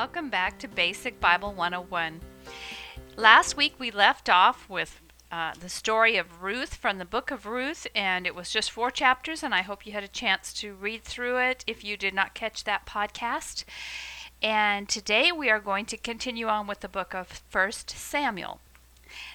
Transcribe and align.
welcome 0.00 0.30
back 0.30 0.58
to 0.58 0.66
Basic 0.66 1.20
Bible 1.20 1.52
101. 1.52 2.22
Last 3.18 3.54
week 3.54 3.74
we 3.78 3.90
left 3.90 4.30
off 4.30 4.66
with 4.66 4.98
uh, 5.30 5.52
the 5.60 5.68
story 5.68 6.16
of 6.16 6.42
Ruth 6.42 6.74
from 6.74 6.96
the 6.96 7.04
book 7.04 7.30
of 7.30 7.44
Ruth, 7.44 7.86
and 7.94 8.26
it 8.26 8.34
was 8.34 8.48
just 8.48 8.70
four 8.70 8.90
chapters, 8.90 9.42
and 9.42 9.54
I 9.54 9.60
hope 9.60 9.84
you 9.84 9.92
had 9.92 10.02
a 10.02 10.08
chance 10.08 10.54
to 10.54 10.72
read 10.72 11.04
through 11.04 11.36
it 11.36 11.64
if 11.66 11.84
you 11.84 11.98
did 11.98 12.14
not 12.14 12.32
catch 12.32 12.64
that 12.64 12.86
podcast. 12.86 13.64
And 14.42 14.88
today 14.88 15.32
we 15.32 15.50
are 15.50 15.60
going 15.60 15.84
to 15.84 15.98
continue 15.98 16.46
on 16.46 16.66
with 16.66 16.80
the 16.80 16.88
book 16.88 17.14
of 17.14 17.42
First 17.50 17.90
Samuel. 17.90 18.60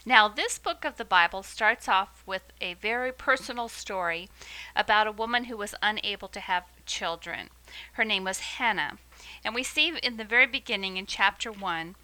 Now, 0.04 0.28
this 0.28 0.58
book 0.58 0.84
of 0.84 0.98
the 0.98 1.06
Bible 1.06 1.44
starts 1.44 1.88
off 1.88 2.24
with 2.26 2.42
a 2.60 2.74
very 2.74 3.12
personal 3.12 3.68
story 3.68 4.30
about 4.76 5.06
a 5.06 5.12
woman 5.12 5.44
who 5.44 5.58
was 5.58 5.76
unable 5.84 6.30
to 6.30 6.40
have 6.40 6.64
children. 6.88 7.50
Her 7.94 8.04
name 8.04 8.24
was 8.24 8.40
Hannah. 8.40 8.98
And 9.44 9.56
we 9.56 9.64
see 9.64 9.94
in 10.02 10.18
the 10.18 10.24
very 10.24 10.48
beginning 10.48 10.98
in 10.98 11.06
chapter 11.06 11.52
1 11.52 11.96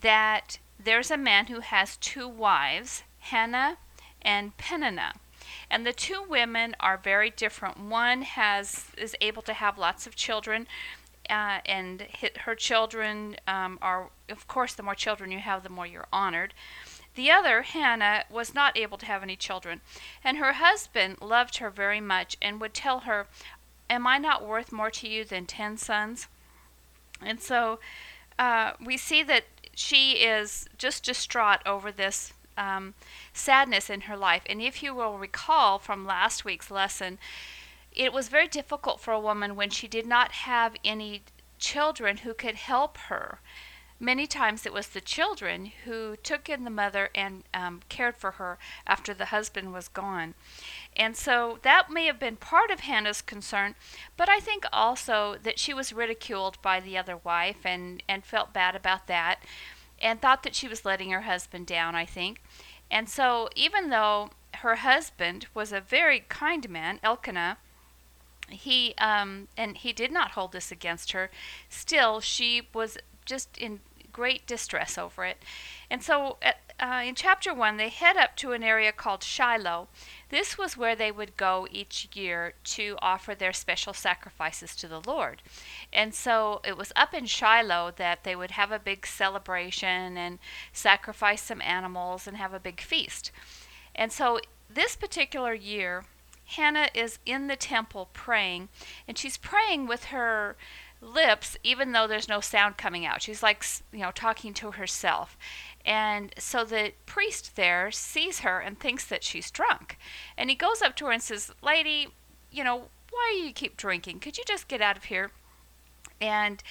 that 0.00 0.58
there's 0.82 1.10
a 1.10 1.16
man 1.16 1.46
who 1.46 1.60
has 1.60 1.96
two 1.96 2.28
wives, 2.28 3.02
Hannah 3.18 3.78
and 4.22 4.56
Peninnah. 4.56 5.14
And 5.70 5.86
the 5.86 5.92
two 5.92 6.22
women 6.22 6.74
are 6.80 6.96
very 6.96 7.30
different. 7.30 7.78
One 7.78 8.22
has 8.22 8.86
is 8.96 9.14
able 9.20 9.42
to 9.42 9.52
have 9.52 9.78
lots 9.78 10.06
of 10.06 10.16
children, 10.16 10.66
uh, 11.28 11.60
and 11.66 12.06
her 12.44 12.54
children 12.54 13.36
um, 13.46 13.78
are, 13.80 14.10
of 14.28 14.46
course, 14.46 14.74
the 14.74 14.82
more 14.82 14.94
children 14.94 15.30
you 15.30 15.38
have, 15.38 15.62
the 15.62 15.68
more 15.68 15.86
you're 15.86 16.08
honored. 16.12 16.54
The 17.14 17.30
other, 17.30 17.62
Hannah, 17.62 18.24
was 18.28 18.54
not 18.54 18.76
able 18.76 18.98
to 18.98 19.06
have 19.06 19.22
any 19.22 19.36
children, 19.36 19.80
and 20.22 20.38
her 20.38 20.54
husband 20.54 21.20
loved 21.20 21.58
her 21.58 21.70
very 21.70 22.00
much 22.00 22.36
and 22.42 22.60
would 22.60 22.74
tell 22.74 23.00
her, 23.00 23.26
Am 23.88 24.06
I 24.06 24.18
not 24.18 24.46
worth 24.46 24.72
more 24.72 24.90
to 24.90 25.08
you 25.08 25.24
than 25.24 25.46
ten 25.46 25.76
sons? 25.76 26.26
And 27.26 27.40
so 27.40 27.78
uh, 28.38 28.72
we 28.84 28.96
see 28.96 29.22
that 29.22 29.44
she 29.74 30.12
is 30.12 30.68
just 30.78 31.04
distraught 31.04 31.60
over 31.66 31.90
this 31.90 32.32
um, 32.56 32.94
sadness 33.32 33.90
in 33.90 34.02
her 34.02 34.16
life. 34.16 34.42
And 34.46 34.62
if 34.62 34.82
you 34.82 34.94
will 34.94 35.18
recall 35.18 35.78
from 35.78 36.06
last 36.06 36.44
week's 36.44 36.70
lesson, 36.70 37.18
it 37.92 38.12
was 38.12 38.28
very 38.28 38.48
difficult 38.48 39.00
for 39.00 39.12
a 39.12 39.20
woman 39.20 39.56
when 39.56 39.70
she 39.70 39.88
did 39.88 40.06
not 40.06 40.32
have 40.32 40.74
any 40.84 41.22
children 41.58 42.18
who 42.18 42.34
could 42.34 42.56
help 42.56 42.96
her. 43.08 43.40
Many 44.04 44.26
times 44.26 44.66
it 44.66 44.72
was 44.74 44.88
the 44.88 45.00
children 45.00 45.72
who 45.86 46.16
took 46.16 46.50
in 46.50 46.64
the 46.64 46.70
mother 46.70 47.08
and 47.14 47.42
um, 47.54 47.80
cared 47.88 48.18
for 48.18 48.32
her 48.32 48.58
after 48.86 49.14
the 49.14 49.26
husband 49.26 49.72
was 49.72 49.88
gone. 49.88 50.34
And 50.94 51.16
so 51.16 51.58
that 51.62 51.90
may 51.90 52.04
have 52.04 52.20
been 52.20 52.36
part 52.36 52.70
of 52.70 52.80
Hannah's 52.80 53.22
concern, 53.22 53.76
but 54.18 54.28
I 54.28 54.40
think 54.40 54.66
also 54.74 55.36
that 55.42 55.58
she 55.58 55.72
was 55.72 55.94
ridiculed 55.94 56.60
by 56.60 56.80
the 56.80 56.98
other 56.98 57.16
wife 57.16 57.64
and, 57.64 58.02
and 58.06 58.26
felt 58.26 58.52
bad 58.52 58.76
about 58.76 59.06
that 59.06 59.38
and 59.98 60.20
thought 60.20 60.42
that 60.42 60.54
she 60.54 60.68
was 60.68 60.84
letting 60.84 61.10
her 61.10 61.22
husband 61.22 61.66
down, 61.66 61.94
I 61.94 62.04
think. 62.04 62.42
And 62.90 63.08
so 63.08 63.48
even 63.56 63.88
though 63.88 64.28
her 64.56 64.76
husband 64.76 65.46
was 65.54 65.72
a 65.72 65.80
very 65.80 66.24
kind 66.28 66.68
man, 66.68 67.00
Elkanah, 67.02 67.56
he 68.50 68.94
um, 68.98 69.48
and 69.56 69.78
he 69.78 69.94
did 69.94 70.12
not 70.12 70.32
hold 70.32 70.52
this 70.52 70.70
against 70.70 71.12
her. 71.12 71.30
Still, 71.70 72.20
she 72.20 72.68
was 72.74 72.98
just 73.24 73.56
in 73.56 73.80
great 74.14 74.46
distress 74.46 74.96
over 74.96 75.26
it. 75.26 75.42
And 75.90 76.02
so 76.02 76.38
uh, 76.80 77.02
in 77.04 77.14
chapter 77.14 77.52
1, 77.52 77.76
they 77.76 77.88
head 77.88 78.16
up 78.16 78.36
to 78.36 78.52
an 78.52 78.62
area 78.62 78.92
called 78.92 79.22
Shiloh. 79.22 79.88
This 80.30 80.56
was 80.56 80.76
where 80.76 80.96
they 80.96 81.12
would 81.12 81.36
go 81.36 81.66
each 81.70 82.08
year 82.14 82.54
to 82.64 82.96
offer 83.02 83.34
their 83.34 83.52
special 83.52 83.92
sacrifices 83.92 84.74
to 84.76 84.88
the 84.88 85.02
Lord. 85.04 85.42
And 85.92 86.14
so 86.14 86.60
it 86.64 86.78
was 86.78 86.92
up 86.96 87.12
in 87.12 87.26
Shiloh 87.26 87.92
that 87.96 88.24
they 88.24 88.36
would 88.36 88.52
have 88.52 88.72
a 88.72 88.78
big 88.78 89.06
celebration 89.06 90.16
and 90.16 90.38
sacrifice 90.72 91.42
some 91.42 91.60
animals 91.60 92.26
and 92.26 92.36
have 92.36 92.54
a 92.54 92.60
big 92.60 92.80
feast. 92.80 93.32
And 93.94 94.12
so 94.12 94.38
this 94.72 94.96
particular 94.96 95.54
year, 95.54 96.04
Hannah 96.46 96.88
is 96.94 97.18
in 97.24 97.46
the 97.46 97.56
temple 97.56 98.10
praying, 98.12 98.68
and 99.08 99.16
she's 99.16 99.36
praying 99.36 99.86
with 99.86 100.04
her 100.04 100.56
lips 101.04 101.56
even 101.62 101.92
though 101.92 102.06
there's 102.06 102.28
no 102.28 102.40
sound 102.40 102.76
coming 102.76 103.04
out. 103.04 103.22
She's 103.22 103.42
like, 103.42 103.64
you 103.92 104.00
know, 104.00 104.10
talking 104.10 104.54
to 104.54 104.72
herself. 104.72 105.36
And 105.84 106.34
so 106.38 106.64
the 106.64 106.92
priest 107.06 107.56
there 107.56 107.90
sees 107.90 108.40
her 108.40 108.58
and 108.58 108.78
thinks 108.78 109.04
that 109.06 109.22
she's 109.22 109.50
drunk. 109.50 109.98
And 110.36 110.48
he 110.48 110.56
goes 110.56 110.80
up 110.80 110.96
to 110.96 111.06
her 111.06 111.12
and 111.12 111.22
says, 111.22 111.52
Lady, 111.62 112.08
you 112.50 112.64
know, 112.64 112.88
why 113.10 113.32
do 113.34 113.46
you 113.46 113.52
keep 113.52 113.76
drinking? 113.76 114.20
Could 114.20 114.38
you 114.38 114.44
just 114.46 114.66
get 114.66 114.80
out 114.80 114.96
of 114.96 115.04
here? 115.04 115.30
And 116.20 116.62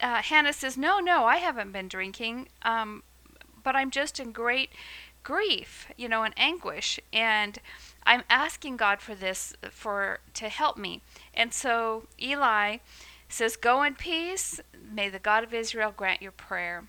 uh, 0.00 0.22
Hannah 0.22 0.52
says, 0.52 0.76
No, 0.76 0.98
no, 0.98 1.24
I 1.24 1.36
haven't 1.36 1.72
been 1.72 1.88
drinking, 1.88 2.48
um, 2.62 3.02
but 3.62 3.76
I'm 3.76 3.90
just 3.90 4.18
in 4.18 4.32
great 4.32 4.70
grief, 5.22 5.88
you 5.96 6.08
know, 6.08 6.22
and 6.22 6.34
anguish. 6.36 7.00
And 7.12 7.58
I'm 8.04 8.22
asking 8.30 8.76
God 8.76 9.00
for 9.00 9.14
this, 9.14 9.54
for 9.70 10.20
to 10.34 10.48
help 10.48 10.76
me. 10.76 11.02
And 11.34 11.52
so 11.52 12.04
Eli 12.20 12.78
says, 13.28 13.56
Go 13.56 13.82
in 13.82 13.94
peace. 13.94 14.60
May 14.92 15.08
the 15.08 15.18
God 15.18 15.44
of 15.44 15.54
Israel 15.54 15.92
grant 15.96 16.22
your 16.22 16.32
prayer. 16.32 16.84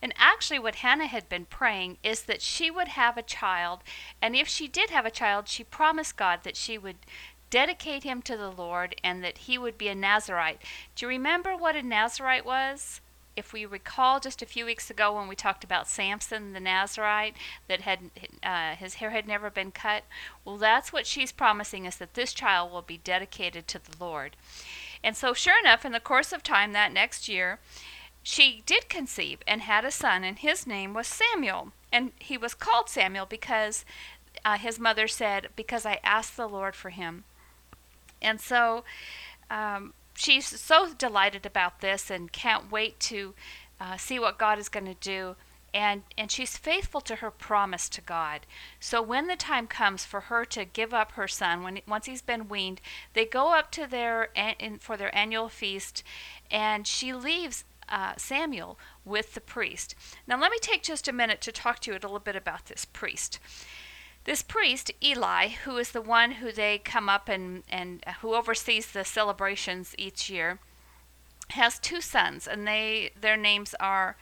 And 0.00 0.14
actually, 0.16 0.58
what 0.58 0.76
Hannah 0.76 1.06
had 1.06 1.28
been 1.28 1.46
praying 1.46 1.98
is 2.02 2.22
that 2.22 2.42
she 2.42 2.70
would 2.70 2.88
have 2.88 3.16
a 3.16 3.22
child. 3.22 3.80
And 4.22 4.36
if 4.36 4.46
she 4.46 4.68
did 4.68 4.90
have 4.90 5.06
a 5.06 5.10
child, 5.10 5.48
she 5.48 5.64
promised 5.64 6.16
God 6.16 6.40
that 6.44 6.56
she 6.56 6.78
would 6.78 6.98
dedicate 7.50 8.02
him 8.02 8.22
to 8.22 8.36
the 8.36 8.50
Lord 8.50 8.94
and 9.02 9.22
that 9.24 9.38
he 9.38 9.58
would 9.58 9.78
be 9.78 9.88
a 9.88 9.94
Nazarite. 9.94 10.62
Do 10.94 11.06
you 11.06 11.08
remember 11.08 11.56
what 11.56 11.76
a 11.76 11.82
Nazarite 11.82 12.44
was? 12.44 13.00
If 13.36 13.52
we 13.52 13.66
recall 13.66 14.18
just 14.18 14.40
a 14.40 14.46
few 14.46 14.64
weeks 14.64 14.88
ago 14.88 15.14
when 15.14 15.28
we 15.28 15.36
talked 15.36 15.62
about 15.62 15.88
Samson 15.88 16.54
the 16.54 16.60
Nazarite, 16.60 17.36
that 17.68 17.82
had 17.82 18.10
uh, 18.42 18.74
his 18.76 18.94
hair 18.94 19.10
had 19.10 19.28
never 19.28 19.50
been 19.50 19.70
cut, 19.70 20.04
well, 20.44 20.56
that's 20.56 20.92
what 20.92 21.06
she's 21.06 21.32
promising 21.32 21.84
is 21.84 21.96
that 21.96 22.14
this 22.14 22.32
child 22.32 22.72
will 22.72 22.82
be 22.82 22.96
dedicated 22.96 23.68
to 23.68 23.78
the 23.78 23.96
Lord. 24.02 24.36
And 25.06 25.16
so, 25.16 25.32
sure 25.32 25.56
enough, 25.56 25.84
in 25.84 25.92
the 25.92 26.00
course 26.00 26.32
of 26.32 26.42
time 26.42 26.72
that 26.72 26.92
next 26.92 27.28
year, 27.28 27.60
she 28.24 28.64
did 28.66 28.88
conceive 28.88 29.38
and 29.46 29.60
had 29.60 29.84
a 29.84 29.92
son, 29.92 30.24
and 30.24 30.36
his 30.36 30.66
name 30.66 30.94
was 30.94 31.06
Samuel. 31.06 31.70
And 31.92 32.10
he 32.18 32.36
was 32.36 32.54
called 32.54 32.88
Samuel 32.88 33.24
because 33.24 33.84
uh, 34.44 34.58
his 34.58 34.80
mother 34.80 35.06
said, 35.06 35.50
Because 35.54 35.86
I 35.86 36.00
asked 36.02 36.36
the 36.36 36.48
Lord 36.48 36.74
for 36.74 36.90
him. 36.90 37.22
And 38.20 38.40
so 38.40 38.82
um, 39.48 39.94
she's 40.14 40.44
so 40.44 40.92
delighted 40.92 41.46
about 41.46 41.80
this 41.80 42.10
and 42.10 42.32
can't 42.32 42.72
wait 42.72 42.98
to 43.00 43.34
uh, 43.80 43.96
see 43.96 44.18
what 44.18 44.38
God 44.38 44.58
is 44.58 44.68
going 44.68 44.86
to 44.86 44.94
do 44.94 45.36
and 45.76 46.04
and 46.16 46.30
she's 46.30 46.56
faithful 46.56 47.02
to 47.02 47.16
her 47.16 47.30
promise 47.30 47.90
to 47.90 48.00
God. 48.00 48.46
So 48.80 49.02
when 49.02 49.26
the 49.26 49.36
time 49.36 49.66
comes 49.66 50.06
for 50.06 50.20
her 50.22 50.46
to 50.46 50.64
give 50.64 50.94
up 50.94 51.12
her 51.12 51.28
son, 51.28 51.62
when 51.62 51.80
once 51.86 52.06
he's 52.06 52.22
been 52.22 52.48
weaned, 52.48 52.80
they 53.12 53.26
go 53.26 53.52
up 53.52 53.70
to 53.72 53.86
their 53.86 54.30
for 54.80 54.96
their 54.96 55.14
annual 55.14 55.50
feast, 55.50 56.02
and 56.50 56.86
she 56.86 57.12
leaves 57.12 57.64
uh, 57.90 58.14
Samuel 58.16 58.78
with 59.04 59.34
the 59.34 59.40
priest. 59.40 59.94
Now 60.26 60.40
let 60.40 60.50
me 60.50 60.58
take 60.60 60.82
just 60.82 61.08
a 61.08 61.12
minute 61.12 61.42
to 61.42 61.52
talk 61.52 61.80
to 61.80 61.90
you 61.90 61.94
a 61.94 62.00
little 62.00 62.18
bit 62.20 62.36
about 62.36 62.66
this 62.66 62.86
priest. 62.86 63.38
This 64.24 64.42
priest, 64.42 64.90
Eli, 65.04 65.48
who 65.48 65.76
is 65.76 65.92
the 65.92 66.00
one 66.00 66.32
who 66.32 66.50
they 66.52 66.78
come 66.78 67.08
up 67.08 67.28
and, 67.28 67.62
and 67.68 68.02
who 68.22 68.34
oversees 68.34 68.90
the 68.90 69.04
celebrations 69.04 69.94
each 69.98 70.30
year, 70.30 70.58
has 71.50 71.78
two 71.78 72.00
sons, 72.00 72.48
and 72.48 72.66
they 72.66 73.10
their 73.20 73.36
names 73.36 73.74
are 73.78 74.16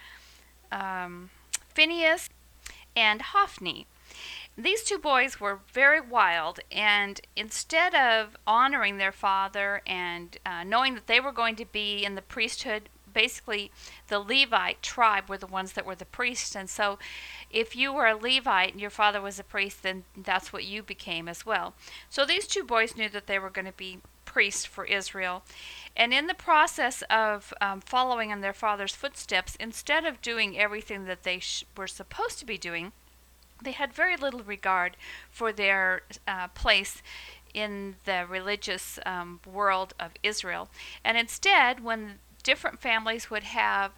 um, 0.73 1.31
Phinehas 1.75 2.31
and 2.97 3.23
Hophni. 3.23 3.87
These 4.57 4.85
two 4.85 4.99
boys 4.99 5.41
were 5.41 5.61
very 5.73 6.01
wild, 6.01 6.61
and 6.71 7.21
instead 7.35 7.93
of 7.95 8.37
honoring 8.47 8.99
their 8.99 9.11
father 9.11 9.83
and 9.85 10.39
uh, 10.47 10.63
knowing 10.63 10.95
that 10.95 11.09
they 11.09 11.19
were 11.19 11.33
going 11.33 11.57
to 11.57 11.65
be 11.65 12.05
in 12.05 12.15
the 12.15 12.23
priesthood, 12.23 12.89
basically 13.13 13.73
the 14.09 14.21
Levite 14.21 14.81
tribe 14.81 15.29
were 15.29 15.39
the 15.39 15.47
ones 15.47 15.73
that 15.73 15.85
were 15.85 15.97
the 15.97 16.05
priests. 16.05 16.55
And 16.55 16.71
so, 16.71 16.99
if 17.51 17.75
you 17.75 17.93
were 17.93 18.07
a 18.07 18.17
Levite 18.17 18.73
and 18.73 18.81
your 18.81 18.91
father 18.91 19.21
was 19.21 19.41
a 19.41 19.45
priest, 19.45 19.83
then 19.83 20.05
that's 20.17 20.53
what 20.53 20.65
you 20.65 20.85
became 20.85 21.29
as 21.29 21.45
well. 21.45 21.75
So, 22.09 22.25
these 22.25 22.47
two 22.47 22.63
boys 22.63 22.97
knew 22.97 23.09
that 23.09 23.27
they 23.27 23.41
were 23.41 23.51
going 23.51 23.67
to 23.67 23.73
be 23.73 23.99
priests 24.25 24.65
for 24.65 24.85
Israel. 24.85 25.43
And 25.97 26.13
in 26.13 26.27
the 26.27 26.35
process 26.35 27.03
of 27.09 27.55
um, 27.61 27.81
following 27.81 28.31
in 28.31 28.41
their 28.41 28.53
father's 28.53 28.95
footsteps, 28.95 29.57
instead 29.61 30.05
of 30.05 30.21
doing 30.21 30.59
everything 30.59 31.05
that 31.05 31.23
they 31.23 31.39
sh- 31.39 31.65
were 31.77 31.87
supposed 31.87 32.39
to 32.41 32.47
be 32.47 32.59
doing, 32.59 32.93
they 33.63 33.73
had 33.73 33.93
very 33.93 34.17
little 34.17 34.43
regard 34.43 34.97
for 35.31 35.53
their 35.53 36.03
uh, 36.27 36.49
place 36.49 37.01
in 37.55 37.95
the 38.05 38.27
religious 38.29 38.99
um, 39.07 39.41
world 39.47 39.95
of 40.01 40.11
Israel. 40.23 40.69
And 41.05 41.17
instead, 41.17 41.83
when 41.83 42.19
different 42.43 42.81
families 42.81 43.31
would 43.31 43.45
have 43.45 43.93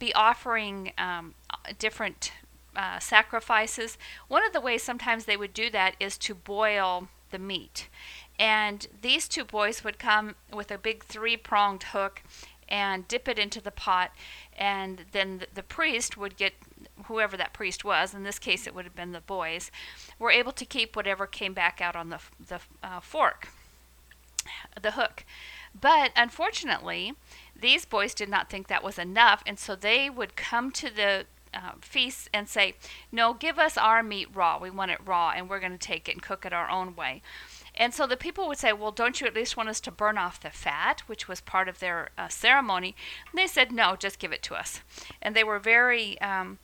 be 0.00 0.12
offering 0.14 0.92
um, 0.98 1.34
different 1.78 2.32
uh, 2.74 2.98
sacrifices, 2.98 3.98
one 4.28 4.44
of 4.44 4.52
the 4.52 4.60
ways 4.60 4.82
sometimes 4.82 5.24
they 5.24 5.36
would 5.36 5.54
do 5.54 5.70
that 5.70 5.94
is 6.00 6.18
to 6.18 6.34
boil 6.34 7.08
the 7.30 7.38
meat. 7.38 7.88
And 8.40 8.86
these 9.02 9.28
two 9.28 9.44
boys 9.44 9.84
would 9.84 9.98
come 9.98 10.34
with 10.50 10.70
a 10.70 10.78
big 10.78 11.04
three 11.04 11.36
pronged 11.36 11.82
hook 11.82 12.22
and 12.70 13.06
dip 13.06 13.28
it 13.28 13.38
into 13.38 13.60
the 13.60 13.70
pot, 13.70 14.12
and 14.56 15.04
then 15.12 15.42
the, 15.52 15.62
priest 15.62 16.16
would 16.16 16.36
get 16.36 16.54
whoever 17.04 17.36
that 17.36 17.52
priest 17.52 17.84
was. 17.84 18.14
In 18.14 18.22
this 18.22 18.38
case, 18.38 18.66
it 18.66 18.74
would 18.74 18.86
have 18.86 18.94
been 18.94 19.12
the 19.12 19.20
boys. 19.20 19.70
Were 20.18 20.30
able 20.30 20.52
to 20.52 20.64
keep 20.64 20.96
whatever 20.96 21.26
came 21.26 21.52
back 21.52 21.82
out 21.82 21.96
on 21.96 22.08
the 22.08 22.20
the 22.48 22.60
uh, 22.82 23.00
fork, 23.00 23.48
the 24.80 24.92
hook. 24.92 25.24
But 25.78 26.12
unfortunately, 26.16 27.14
these 27.54 27.84
boys 27.84 28.14
did 28.14 28.28
not 28.28 28.48
think 28.48 28.68
that 28.68 28.82
was 28.82 28.98
enough, 28.98 29.42
and 29.46 29.58
so 29.58 29.76
they 29.76 30.08
would 30.08 30.34
come 30.34 30.70
to 30.72 30.88
the 30.88 31.26
uh, 31.52 31.72
feasts 31.80 32.28
and 32.32 32.48
say, 32.48 32.74
No, 33.12 33.34
give 33.34 33.58
us 33.58 33.76
our 33.76 34.02
meat 34.02 34.28
raw. 34.32 34.58
We 34.58 34.70
want 34.70 34.92
it 34.92 35.00
raw, 35.04 35.32
and 35.36 35.50
we're 35.50 35.60
going 35.60 35.72
to 35.72 35.78
take 35.78 36.08
it 36.08 36.12
and 36.12 36.22
cook 36.22 36.46
it 36.46 36.52
our 36.52 36.70
own 36.70 36.96
way. 36.96 37.22
And 37.80 37.94
so 37.94 38.06
the 38.06 38.16
people 38.16 38.46
would 38.46 38.58
say, 38.58 38.74
Well, 38.74 38.92
don't 38.92 39.20
you 39.20 39.26
at 39.26 39.34
least 39.34 39.56
want 39.56 39.70
us 39.70 39.80
to 39.80 39.90
burn 39.90 40.18
off 40.18 40.38
the 40.38 40.50
fat, 40.50 41.00
which 41.06 41.26
was 41.26 41.40
part 41.40 41.66
of 41.66 41.80
their 41.80 42.10
uh, 42.18 42.28
ceremony? 42.28 42.94
And 43.32 43.38
they 43.38 43.46
said, 43.46 43.72
No, 43.72 43.96
just 43.96 44.18
give 44.18 44.32
it 44.32 44.42
to 44.44 44.54
us. 44.54 44.82
And 45.20 45.34
they 45.34 45.42
were 45.42 45.58
very. 45.58 46.20
Um, 46.20 46.58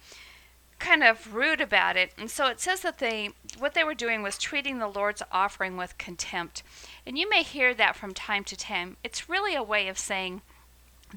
kind 0.79 1.03
of 1.03 1.35
rude 1.35 1.63
about 1.63 1.97
it. 1.97 2.13
And 2.19 2.31
so 2.31 2.49
it 2.49 2.61
says 2.61 2.83
that 2.83 2.99
they 2.99 3.31
what 3.59 3.73
they 3.73 3.83
were 3.83 3.95
doing 3.95 4.23
was 4.23 4.37
treating 4.37 4.79
the 4.79 4.87
Lord's 4.87 5.23
offering 5.33 5.79
with 5.79 5.97
contempt. 5.97 6.63
And 7.07 7.17
you 7.17 7.27
may 7.31 7.43
hear 7.43 7.73
that 7.73 7.97
from 7.97 8.13
time 8.13 8.45
to 8.45 8.57
time. 8.59 8.99
It's 9.03 9.27
really 9.27 9.55
a 9.55 9.63
way 9.63 9.89
of 9.89 9.97
saying 9.97 10.43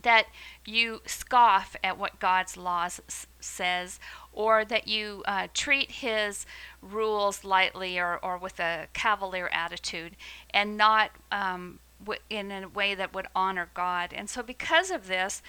that 0.01 0.27
you 0.65 1.01
scoff 1.05 1.75
at 1.83 1.97
what 1.97 2.21
God's 2.21 2.55
laws 2.55 3.01
s- 3.09 3.27
says, 3.41 3.99
or 4.39 4.63
that 4.63 4.87
you 4.87 5.21
uh, 5.27 5.49
treat 5.53 5.91
His 5.91 6.45
rules 6.81 7.43
lightly 7.43 7.99
or, 7.99 8.17
or 8.23 8.37
with 8.37 8.57
a 8.57 8.87
cavalier 8.93 9.49
attitude, 9.51 10.15
and 10.51 10.77
not 10.77 11.11
um, 11.29 11.79
w- 12.01 12.21
in 12.29 12.49
a 12.49 12.69
way 12.69 12.95
that 12.95 13.13
would 13.13 13.27
honor 13.35 13.69
God. 13.73 14.13
And 14.13 14.29
so, 14.29 14.41
because 14.41 14.91
of 14.91 15.07
this, 15.07 15.41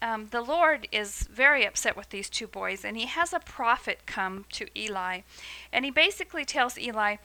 um, 0.00 0.28
the 0.30 0.40
Lord 0.40 0.86
is 0.92 1.22
very 1.22 1.66
upset 1.66 1.96
with 1.96 2.10
these 2.10 2.30
two 2.30 2.46
boys, 2.46 2.84
and 2.84 2.96
He 2.96 3.06
has 3.06 3.32
a 3.32 3.40
prophet 3.40 4.02
come 4.06 4.44
to 4.52 4.66
Eli, 4.76 5.22
and 5.72 5.84
he 5.84 5.90
basically 5.90 6.44
tells 6.44 6.78
Eli, 6.78 7.16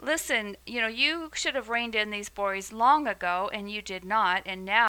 Listen, 0.00 0.56
you 0.66 0.80
know, 0.80 0.88
you 0.88 1.30
should 1.34 1.54
have 1.54 1.68
reined 1.68 1.94
in 1.94 2.08
these 2.08 2.30
boys 2.30 2.72
long 2.72 3.06
ago, 3.06 3.50
and 3.52 3.70
you 3.70 3.82
did 3.82 4.06
not, 4.06 4.42
and 4.46 4.64
now 4.64 4.88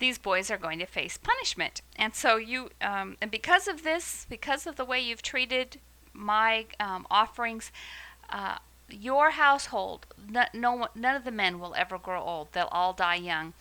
these 0.00 0.18
boys 0.18 0.50
are 0.50 0.58
going 0.58 0.80
to 0.80 0.86
face 0.86 1.16
punishment. 1.16 1.82
And 1.94 2.14
so 2.14 2.36
you, 2.36 2.70
um, 2.80 3.16
and 3.20 3.30
because 3.30 3.68
of 3.68 3.84
this, 3.84 4.26
because 4.28 4.66
of 4.66 4.76
the 4.76 4.84
way 4.84 4.98
you've 4.98 5.22
treated 5.22 5.78
my 6.12 6.66
um, 6.80 7.06
offerings, 7.10 7.70
uh, 8.30 8.56
your 8.90 9.30
household, 9.30 10.06
no, 10.28 10.44
no, 10.52 10.88
none 10.94 11.14
of 11.14 11.24
the 11.24 11.30
men 11.30 11.60
will 11.60 11.74
ever 11.76 11.98
grow 11.98 12.20
old. 12.20 12.48
They'll 12.52 12.68
all 12.72 12.92
die 12.92 13.16
young. 13.16 13.52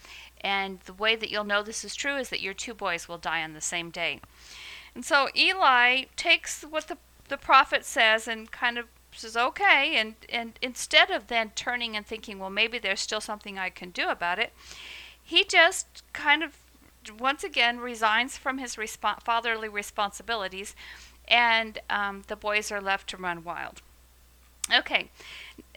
And 0.42 0.80
the 0.82 0.94
way 0.94 1.16
that 1.16 1.30
you'll 1.30 1.44
know 1.44 1.62
this 1.62 1.86
is 1.86 1.94
true 1.94 2.18
is 2.18 2.30
that 2.30 2.42
your 2.42 2.54
two 2.54 2.74
boys 2.74 3.08
will 3.08 3.18
die 3.18 3.44
on 3.44 3.54
the 3.54 3.62
same 3.62 3.92
day. 3.92 4.22
And 4.96 5.06
so 5.06 5.30
Eli 5.36 6.06
takes 6.16 6.64
what 6.64 6.88
the, 6.88 6.98
the 7.28 7.38
prophet 7.38 7.86
says 7.86 8.28
and 8.28 8.50
kind 8.50 8.78
of 8.78 8.88
says, 9.12 9.36
okay. 9.36 9.96
And, 9.98 10.16
and 10.30 10.54
instead 10.62 11.12
of 11.12 11.28
then 11.28 11.52
turning 11.56 11.96
and 11.96 12.06
thinking, 12.06 12.40
well, 12.40 12.50
maybe 12.50 12.80
there's 12.80 13.02
still 13.02 13.22
something 13.22 13.60
I 13.60 13.70
can 13.70 13.90
do 13.92 14.08
about 14.08 14.40
it, 14.40 14.54
he 15.30 15.44
just 15.44 16.02
kind 16.12 16.42
of 16.42 16.58
once 17.20 17.44
again 17.44 17.80
resigns 17.80 18.36
from 18.36 18.58
his 18.58 18.76
fatherly 18.76 19.70
responsibilities, 19.70 20.76
and 21.28 21.78
um, 21.88 22.24
the 22.28 22.36
boys 22.36 22.72
are 22.72 22.82
left 22.82 23.08
to 23.10 23.18
run 23.18 23.44
wild. 23.44 23.84
Okay, 24.76 25.12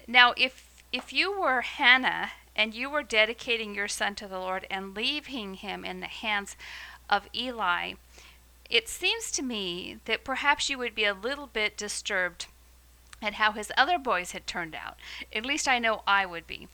now 0.07 0.33
if 0.39 0.83
if 0.91 1.13
you 1.13 1.39
were 1.39 1.61
Hannah 1.61 2.31
and 2.57 2.75
you 2.75 2.89
were 2.89 3.03
dedicating 3.03 3.75
your 3.75 3.89
son 3.89 4.15
to 4.15 4.27
the 4.27 4.39
Lord 4.39 4.67
and 4.71 4.97
leaving 4.97 5.55
him 5.55 5.85
in 5.85 6.01
the 6.01 6.07
hands 6.07 6.57
of 7.11 7.29
Eli, 7.35 7.93
it 8.71 8.89
seems 8.89 9.31
to 9.33 9.43
me 9.43 9.99
that 10.07 10.25
perhaps 10.25 10.71
you 10.71 10.79
would 10.79 10.95
be 10.95 11.05
a 11.05 11.13
little 11.13 11.47
bit 11.47 11.77
disturbed 11.77 12.47
at 13.21 13.35
how 13.35 13.53
his 13.53 13.71
other 13.77 13.99
boys 13.99 14.33
had 14.33 14.47
turned 14.47 14.75
out. 14.75 14.97
At 15.31 15.45
least 15.45 15.69
I 15.69 15.79
know 15.79 16.03
I 16.07 16.25
would 16.25 16.47
be. 16.47 16.69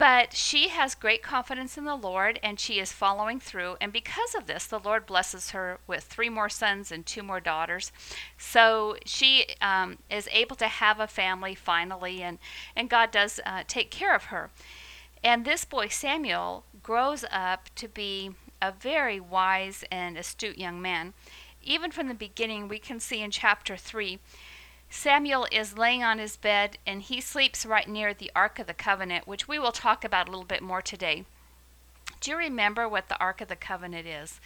But 0.00 0.34
she 0.34 0.68
has 0.68 0.94
great 0.94 1.22
confidence 1.22 1.76
in 1.76 1.84
the 1.84 1.94
Lord 1.94 2.40
and 2.42 2.58
she 2.58 2.80
is 2.80 2.90
following 2.90 3.38
through. 3.38 3.76
And 3.82 3.92
because 3.92 4.34
of 4.34 4.46
this, 4.46 4.64
the 4.64 4.78
Lord 4.78 5.04
blesses 5.04 5.50
her 5.50 5.78
with 5.86 6.04
three 6.04 6.30
more 6.30 6.48
sons 6.48 6.90
and 6.90 7.04
two 7.04 7.22
more 7.22 7.38
daughters. 7.38 7.92
So 8.38 8.96
she 9.04 9.44
um, 9.60 9.98
is 10.08 10.26
able 10.32 10.56
to 10.56 10.68
have 10.68 11.00
a 11.00 11.06
family 11.06 11.54
finally, 11.54 12.22
and, 12.22 12.38
and 12.74 12.88
God 12.88 13.10
does 13.10 13.40
uh, 13.44 13.64
take 13.68 13.90
care 13.90 14.14
of 14.14 14.24
her. 14.24 14.48
And 15.22 15.44
this 15.44 15.66
boy, 15.66 15.88
Samuel, 15.88 16.64
grows 16.82 17.26
up 17.30 17.68
to 17.74 17.86
be 17.86 18.30
a 18.62 18.72
very 18.72 19.20
wise 19.20 19.84
and 19.92 20.16
astute 20.16 20.56
young 20.56 20.80
man. 20.80 21.12
Even 21.62 21.90
from 21.90 22.08
the 22.08 22.14
beginning, 22.14 22.68
we 22.68 22.78
can 22.78 23.00
see 23.00 23.20
in 23.20 23.30
chapter 23.30 23.76
3 23.76 24.18
Samuel 24.90 25.46
is 25.52 25.78
laying 25.78 26.02
on 26.02 26.18
his 26.18 26.36
bed 26.36 26.76
and 26.84 27.00
he 27.00 27.20
sleeps 27.20 27.64
right 27.64 27.88
near 27.88 28.12
the 28.12 28.30
Ark 28.34 28.58
of 28.58 28.66
the 28.66 28.74
Covenant, 28.74 29.26
which 29.26 29.46
we 29.46 29.58
will 29.58 29.72
talk 29.72 30.04
about 30.04 30.26
a 30.28 30.30
little 30.30 30.44
bit 30.44 30.62
more 30.62 30.82
today. 30.82 31.24
Do 32.20 32.32
you 32.32 32.36
remember 32.36 32.88
what 32.88 33.08
the 33.08 33.18
Ark 33.18 33.40
of 33.40 33.48
the 33.48 33.56
Covenant 33.56 34.06
is? 34.06 34.40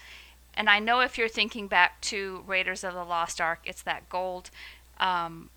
And 0.53 0.69
I 0.69 0.79
know 0.79 1.01
if 1.01 1.19
you're 1.19 1.29
thinking 1.29 1.67
back 1.67 2.01
to 2.03 2.45
Raiders 2.47 2.85
of 2.85 2.93
the 2.95 3.05
Lost 3.05 3.41
Ark, 3.41 3.61
it's 3.65 3.83
that 3.83 4.09
gold 4.09 4.51
um, 5.01 5.49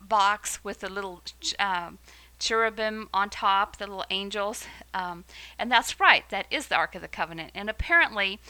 box 0.00 0.64
with 0.64 0.80
the 0.80 0.88
little 0.90 1.22
um, 1.58 1.98
cherubim 2.38 3.08
on 3.12 3.30
top, 3.30 3.76
the 3.76 3.86
little 3.86 4.06
angels. 4.10 4.66
Um, 4.94 5.24
and 5.58 5.70
that's 5.70 6.00
right, 6.00 6.28
that 6.30 6.46
is 6.50 6.68
the 6.68 6.74
Ark 6.74 6.94
of 6.94 7.02
the 7.02 7.08
Covenant. 7.08 7.52
And 7.54 7.68
apparently, 7.70 8.40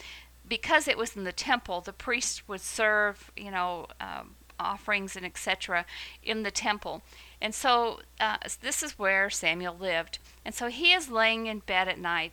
because 0.48 0.88
it 0.88 0.96
was 0.96 1.16
in 1.16 1.24
the 1.24 1.32
temple, 1.32 1.80
the 1.80 1.92
priests 1.92 2.46
would 2.48 2.62
serve, 2.62 3.30
you 3.36 3.50
know, 3.50 3.88
um, 4.00 4.36
offerings 4.58 5.16
and 5.16 5.24
etc. 5.24 5.84
in 6.22 6.42
the 6.42 6.50
temple. 6.50 7.02
And 7.40 7.54
so 7.54 8.00
uh, 8.20 8.38
this 8.60 8.82
is 8.82 8.98
where 8.98 9.30
Samuel 9.30 9.76
lived. 9.78 10.18
And 10.44 10.54
so 10.54 10.68
he 10.68 10.92
is 10.92 11.10
laying 11.10 11.46
in 11.46 11.60
bed 11.60 11.88
at 11.88 11.98
night 11.98 12.32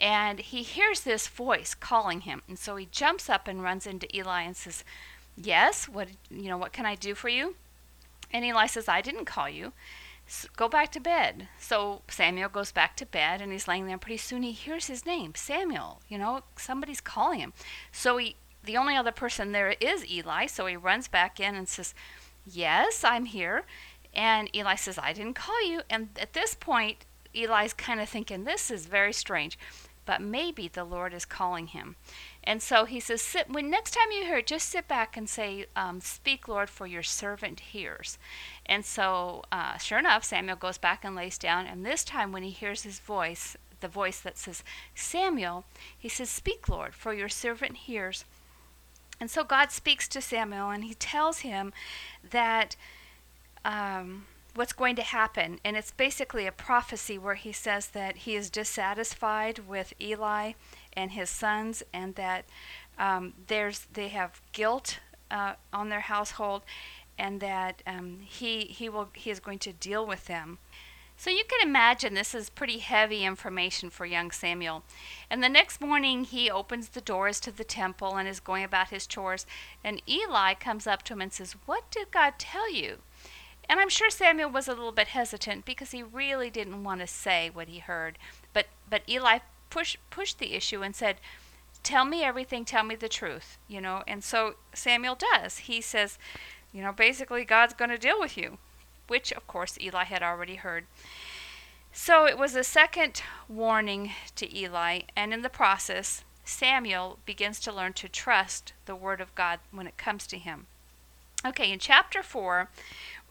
and 0.00 0.40
he 0.40 0.62
hears 0.62 1.00
this 1.00 1.28
voice 1.28 1.74
calling 1.74 2.22
him. 2.22 2.42
And 2.48 2.58
so 2.58 2.76
he 2.76 2.86
jumps 2.90 3.28
up 3.28 3.46
and 3.46 3.62
runs 3.62 3.86
into 3.86 4.14
Eli 4.16 4.42
and 4.42 4.56
says, 4.56 4.84
"Yes, 5.36 5.88
what 5.88 6.08
you 6.30 6.48
know, 6.48 6.58
what 6.58 6.72
can 6.72 6.86
I 6.86 6.94
do 6.94 7.14
for 7.14 7.28
you?" 7.28 7.56
And 8.32 8.44
Eli 8.44 8.66
says, 8.66 8.88
"I 8.88 9.00
didn't 9.00 9.26
call 9.26 9.48
you. 9.48 9.72
Go 10.56 10.68
back 10.68 10.90
to 10.92 11.00
bed." 11.00 11.48
So 11.58 12.02
Samuel 12.08 12.48
goes 12.48 12.72
back 12.72 12.96
to 12.96 13.06
bed 13.06 13.40
and 13.40 13.52
he's 13.52 13.68
laying 13.68 13.86
there 13.86 13.98
pretty 13.98 14.16
soon 14.16 14.42
he 14.42 14.52
hears 14.52 14.86
his 14.86 15.06
name, 15.06 15.34
Samuel. 15.36 16.00
You 16.08 16.18
know, 16.18 16.42
somebody's 16.56 17.00
calling 17.00 17.40
him. 17.40 17.52
So 17.92 18.16
he 18.16 18.36
the 18.64 18.76
only 18.76 18.96
other 18.96 19.12
person 19.12 19.52
there 19.52 19.74
is 19.80 20.08
Eli, 20.10 20.46
so 20.46 20.66
he 20.66 20.76
runs 20.76 21.08
back 21.08 21.40
in 21.40 21.54
and 21.54 21.68
says, 21.68 21.94
Yes, 22.46 23.04
I'm 23.04 23.26
here. 23.26 23.64
And 24.12 24.54
Eli 24.54 24.76
says, 24.76 24.98
I 24.98 25.12
didn't 25.12 25.34
call 25.34 25.66
you. 25.66 25.82
And 25.90 26.10
at 26.20 26.34
this 26.34 26.54
point, 26.54 27.04
Eli's 27.34 27.72
kind 27.72 28.00
of 28.00 28.08
thinking, 28.08 28.44
This 28.44 28.70
is 28.70 28.86
very 28.86 29.12
strange, 29.12 29.58
but 30.06 30.20
maybe 30.20 30.68
the 30.68 30.84
Lord 30.84 31.12
is 31.12 31.24
calling 31.24 31.68
him. 31.68 31.96
And 32.42 32.62
so 32.62 32.84
he 32.84 33.00
says, 33.00 33.22
sit, 33.22 33.50
when 33.50 33.70
next 33.70 33.92
time 33.92 34.12
you 34.12 34.24
hear 34.24 34.36
it, 34.36 34.46
just 34.46 34.68
sit 34.68 34.86
back 34.86 35.16
and 35.16 35.28
say, 35.28 35.66
um, 35.74 36.00
Speak, 36.00 36.46
Lord, 36.46 36.68
for 36.68 36.86
your 36.86 37.02
servant 37.02 37.60
hears. 37.60 38.18
And 38.66 38.84
so, 38.84 39.42
uh, 39.50 39.78
sure 39.78 39.98
enough, 39.98 40.24
Samuel 40.24 40.56
goes 40.56 40.78
back 40.78 41.04
and 41.04 41.16
lays 41.16 41.38
down. 41.38 41.66
And 41.66 41.84
this 41.84 42.04
time, 42.04 42.32
when 42.32 42.42
he 42.42 42.50
hears 42.50 42.82
his 42.82 42.98
voice, 42.98 43.56
the 43.80 43.88
voice 43.88 44.20
that 44.20 44.38
says, 44.38 44.62
Samuel, 44.94 45.64
he 45.98 46.08
says, 46.08 46.30
Speak, 46.30 46.68
Lord, 46.68 46.94
for 46.94 47.12
your 47.12 47.28
servant 47.28 47.76
hears. 47.76 48.24
And 49.20 49.30
so 49.30 49.44
God 49.44 49.70
speaks 49.70 50.08
to 50.08 50.20
Samuel 50.20 50.70
and 50.70 50.84
he 50.84 50.94
tells 50.94 51.38
him 51.38 51.72
that 52.28 52.76
um, 53.64 54.26
what's 54.54 54.72
going 54.72 54.96
to 54.96 55.02
happen. 55.02 55.60
And 55.64 55.76
it's 55.76 55.90
basically 55.90 56.46
a 56.46 56.52
prophecy 56.52 57.18
where 57.18 57.34
he 57.34 57.52
says 57.52 57.88
that 57.88 58.18
he 58.18 58.34
is 58.34 58.50
dissatisfied 58.50 59.60
with 59.60 59.92
Eli 60.00 60.52
and 60.92 61.12
his 61.12 61.30
sons 61.30 61.82
and 61.92 62.14
that 62.14 62.44
um, 62.98 63.34
there's 63.48 63.86
they 63.92 64.08
have 64.08 64.40
guilt 64.52 65.00
uh, 65.30 65.54
on 65.72 65.88
their 65.88 66.00
household 66.00 66.62
and 67.18 67.40
that 67.40 67.82
um, 67.86 68.20
he 68.24 68.64
he 68.66 68.88
will 68.88 69.08
he 69.14 69.30
is 69.30 69.40
going 69.40 69.58
to 69.60 69.72
deal 69.72 70.06
with 70.06 70.26
them 70.26 70.58
so 71.16 71.30
you 71.30 71.44
can 71.48 71.66
imagine 71.66 72.14
this 72.14 72.34
is 72.34 72.50
pretty 72.50 72.78
heavy 72.78 73.24
information 73.24 73.88
for 73.88 74.04
young 74.04 74.30
Samuel. 74.30 74.82
And 75.30 75.42
the 75.42 75.48
next 75.48 75.80
morning 75.80 76.24
he 76.24 76.50
opens 76.50 76.88
the 76.88 77.00
doors 77.00 77.40
to 77.40 77.52
the 77.52 77.64
temple 77.64 78.16
and 78.16 78.28
is 78.28 78.40
going 78.40 78.64
about 78.64 78.90
his 78.90 79.06
chores. 79.06 79.46
And 79.82 80.02
Eli 80.08 80.54
comes 80.54 80.86
up 80.86 81.02
to 81.04 81.12
him 81.14 81.20
and 81.20 81.32
says, 81.32 81.56
What 81.66 81.90
did 81.90 82.10
God 82.10 82.34
tell 82.38 82.70
you? 82.70 82.98
And 83.68 83.80
I'm 83.80 83.88
sure 83.88 84.10
Samuel 84.10 84.50
was 84.50 84.68
a 84.68 84.72
little 84.72 84.92
bit 84.92 85.08
hesitant 85.08 85.64
because 85.64 85.92
he 85.92 86.02
really 86.02 86.50
didn't 86.50 86.84
want 86.84 87.00
to 87.00 87.06
say 87.06 87.50
what 87.50 87.68
he 87.68 87.78
heard. 87.78 88.18
But 88.52 88.66
but 88.90 89.02
Eli 89.08 89.38
pushed 89.70 89.98
pushed 90.10 90.38
the 90.38 90.54
issue 90.54 90.82
and 90.82 90.94
said, 90.94 91.16
Tell 91.82 92.04
me 92.04 92.22
everything, 92.22 92.64
tell 92.64 92.84
me 92.84 92.96
the 92.96 93.08
truth, 93.08 93.58
you 93.68 93.80
know. 93.80 94.02
And 94.06 94.24
so 94.24 94.56
Samuel 94.74 95.16
does. 95.16 95.58
He 95.58 95.80
says, 95.80 96.18
you 96.72 96.82
know, 96.82 96.92
basically 96.92 97.44
God's 97.44 97.74
going 97.74 97.90
to 97.90 97.98
deal 97.98 98.18
with 98.18 98.36
you 98.36 98.58
which 99.08 99.32
of 99.32 99.46
course 99.46 99.78
Eli 99.80 100.04
had 100.04 100.22
already 100.22 100.56
heard. 100.56 100.86
So 101.92 102.26
it 102.26 102.36
was 102.36 102.54
a 102.54 102.64
second 102.64 103.22
warning 103.48 104.10
to 104.34 104.56
Eli, 104.56 105.02
and 105.14 105.32
in 105.32 105.42
the 105.42 105.48
process, 105.48 106.24
Samuel 106.44 107.18
begins 107.24 107.60
to 107.60 107.72
learn 107.72 107.92
to 107.94 108.08
trust 108.08 108.72
the 108.86 108.96
word 108.96 109.20
of 109.20 109.34
God 109.34 109.60
when 109.70 109.86
it 109.86 109.96
comes 109.96 110.26
to 110.26 110.38
him. 110.38 110.66
Okay, 111.46 111.70
in 111.70 111.78
chapter 111.78 112.22
4, 112.22 112.68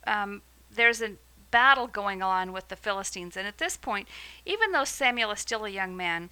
um, 0.07 0.41
there's 0.71 1.01
a 1.01 1.17
battle 1.51 1.87
going 1.87 2.23
on 2.23 2.51
with 2.51 2.69
the 2.69 2.75
Philistines. 2.75 3.37
And 3.37 3.47
at 3.47 3.59
this 3.59 3.77
point, 3.77 4.07
even 4.45 4.71
though 4.71 4.85
Samuel 4.85 5.31
is 5.31 5.39
still 5.39 5.65
a 5.65 5.69
young 5.69 5.95
man, 5.95 6.29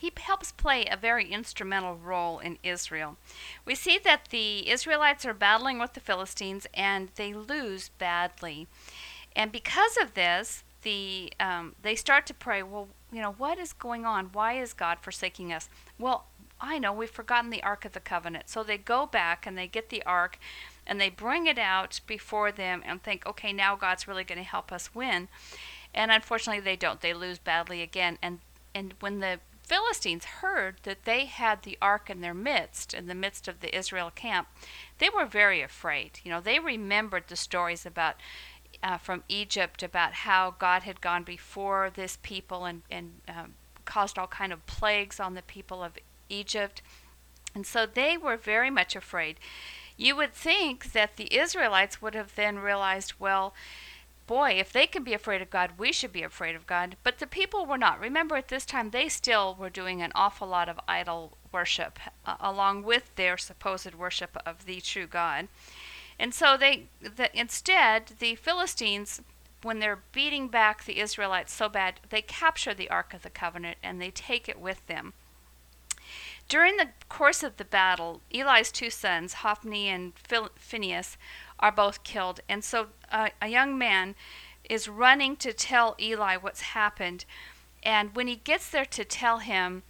he 0.00 0.10
helps 0.16 0.50
play 0.50 0.86
a 0.86 0.96
very 0.96 1.30
instrumental 1.30 1.94
role 1.94 2.38
in 2.38 2.56
Israel. 2.62 3.18
We 3.66 3.74
see 3.74 3.98
that 4.02 4.28
the 4.30 4.66
Israelites 4.70 5.26
are 5.26 5.34
battling 5.34 5.78
with 5.78 5.92
the 5.92 6.00
Philistines 6.00 6.66
and 6.72 7.10
they 7.16 7.34
lose 7.34 7.90
badly. 7.90 8.66
And 9.36 9.52
because 9.52 9.98
of 10.00 10.14
this, 10.14 10.64
the 10.80 11.30
um, 11.38 11.74
they 11.82 11.94
start 11.94 12.24
to 12.28 12.34
pray, 12.34 12.62
well, 12.62 12.88
you 13.12 13.20
know, 13.20 13.32
what 13.32 13.58
is 13.58 13.74
going 13.74 14.06
on? 14.06 14.30
Why 14.32 14.54
is 14.54 14.72
God 14.72 15.00
forsaking 15.02 15.52
us? 15.52 15.68
Well, 15.98 16.24
I 16.58 16.78
know 16.78 16.94
we've 16.94 17.10
forgotten 17.10 17.50
the 17.50 17.62
Ark 17.62 17.84
of 17.84 17.92
the 17.92 18.00
Covenant. 18.00 18.48
So 18.48 18.62
they 18.62 18.78
go 18.78 19.04
back 19.04 19.46
and 19.46 19.58
they 19.58 19.66
get 19.66 19.90
the 19.90 20.02
Ark 20.04 20.38
and 20.86 20.98
they 20.98 21.10
bring 21.10 21.46
it 21.46 21.58
out 21.58 22.00
before 22.06 22.50
them 22.52 22.82
and 22.86 23.02
think, 23.02 23.26
okay, 23.26 23.52
now 23.52 23.76
God's 23.76 24.08
really 24.08 24.24
going 24.24 24.38
to 24.38 24.44
help 24.44 24.72
us 24.72 24.94
win. 24.94 25.28
And 25.94 26.10
unfortunately, 26.10 26.62
they 26.62 26.76
don't. 26.76 27.02
They 27.02 27.12
lose 27.12 27.38
badly 27.38 27.82
again. 27.82 28.16
And 28.22 28.38
and 28.74 28.94
when 29.00 29.20
the 29.20 29.40
Philistines 29.70 30.24
heard 30.24 30.78
that 30.82 31.04
they 31.04 31.26
had 31.26 31.62
the 31.62 31.78
ark 31.80 32.10
in 32.10 32.22
their 32.22 32.34
midst, 32.34 32.92
in 32.92 33.06
the 33.06 33.14
midst 33.14 33.46
of 33.46 33.60
the 33.60 33.72
Israel 33.72 34.10
camp, 34.12 34.48
they 34.98 35.08
were 35.08 35.24
very 35.24 35.62
afraid. 35.62 36.18
You 36.24 36.32
know, 36.32 36.40
they 36.40 36.58
remembered 36.58 37.28
the 37.28 37.36
stories 37.36 37.86
about 37.86 38.16
uh, 38.82 38.98
from 38.98 39.22
Egypt 39.28 39.84
about 39.84 40.12
how 40.12 40.56
God 40.58 40.82
had 40.82 41.00
gone 41.00 41.22
before 41.22 41.88
this 41.88 42.18
people 42.20 42.64
and 42.64 42.82
and 42.90 43.20
um, 43.28 43.54
caused 43.84 44.18
all 44.18 44.26
kind 44.26 44.52
of 44.52 44.66
plagues 44.66 45.20
on 45.20 45.34
the 45.34 45.42
people 45.42 45.84
of 45.84 45.92
Egypt, 46.28 46.82
and 47.54 47.64
so 47.64 47.86
they 47.86 48.18
were 48.18 48.36
very 48.36 48.70
much 48.70 48.96
afraid. 48.96 49.36
You 49.96 50.16
would 50.16 50.34
think 50.34 50.90
that 50.94 51.16
the 51.16 51.32
Israelites 51.32 52.02
would 52.02 52.16
have 52.16 52.34
then 52.34 52.58
realized, 52.58 53.12
well, 53.20 53.54
boy, 54.30 54.52
if 54.52 54.72
they 54.72 54.86
can 54.86 55.02
be 55.02 55.12
afraid 55.12 55.42
of 55.42 55.50
God, 55.50 55.72
we 55.76 55.90
should 55.90 56.12
be 56.12 56.22
afraid 56.22 56.54
of 56.54 56.64
God. 56.64 56.94
But 57.02 57.18
the 57.18 57.26
people 57.26 57.66
were 57.66 57.76
not. 57.76 57.98
Remember, 57.98 58.36
at 58.36 58.46
this 58.46 58.64
time, 58.64 58.90
they 58.90 59.08
still 59.08 59.56
were 59.58 59.68
doing 59.68 60.00
an 60.00 60.12
awful 60.14 60.46
lot 60.46 60.68
of 60.68 60.78
idol 60.86 61.36
worship, 61.50 61.98
uh, 62.24 62.36
along 62.38 62.84
with 62.84 63.12
their 63.16 63.36
supposed 63.36 63.92
worship 63.92 64.38
of 64.46 64.66
the 64.66 64.80
true 64.80 65.08
God. 65.08 65.48
And 66.16 66.32
so 66.32 66.56
they, 66.56 66.84
the, 67.00 67.36
instead, 67.36 68.12
the 68.20 68.36
Philistines, 68.36 69.20
when 69.62 69.80
they're 69.80 70.04
beating 70.12 70.46
back 70.46 70.84
the 70.84 71.00
Israelites 71.00 71.52
so 71.52 71.68
bad, 71.68 71.98
they 72.10 72.22
capture 72.22 72.72
the 72.72 72.88
Ark 72.88 73.12
of 73.12 73.22
the 73.22 73.30
Covenant 73.30 73.78
and 73.82 74.00
they 74.00 74.12
take 74.12 74.48
it 74.48 74.60
with 74.60 74.86
them. 74.86 75.12
During 76.48 76.76
the 76.76 76.88
course 77.08 77.42
of 77.42 77.56
the 77.56 77.64
battle, 77.64 78.20
Eli's 78.32 78.72
two 78.72 78.90
sons, 78.90 79.34
Hophni 79.34 79.88
and 79.88 80.12
Phinehas, 80.56 81.16
are 81.60 81.72
both 81.72 82.02
killed. 82.02 82.40
And 82.48 82.64
so 82.64 82.88
uh, 83.12 83.28
a 83.40 83.48
young 83.48 83.78
man 83.78 84.14
is 84.68 84.88
running 84.88 85.36
to 85.36 85.52
tell 85.52 85.94
Eli 86.00 86.36
what's 86.36 86.60
happened. 86.60 87.24
And 87.82 88.14
when 88.14 88.26
he 88.26 88.36
gets 88.36 88.68
there 88.70 88.84
to 88.86 89.04
tell 89.04 89.38
him, 89.38 89.82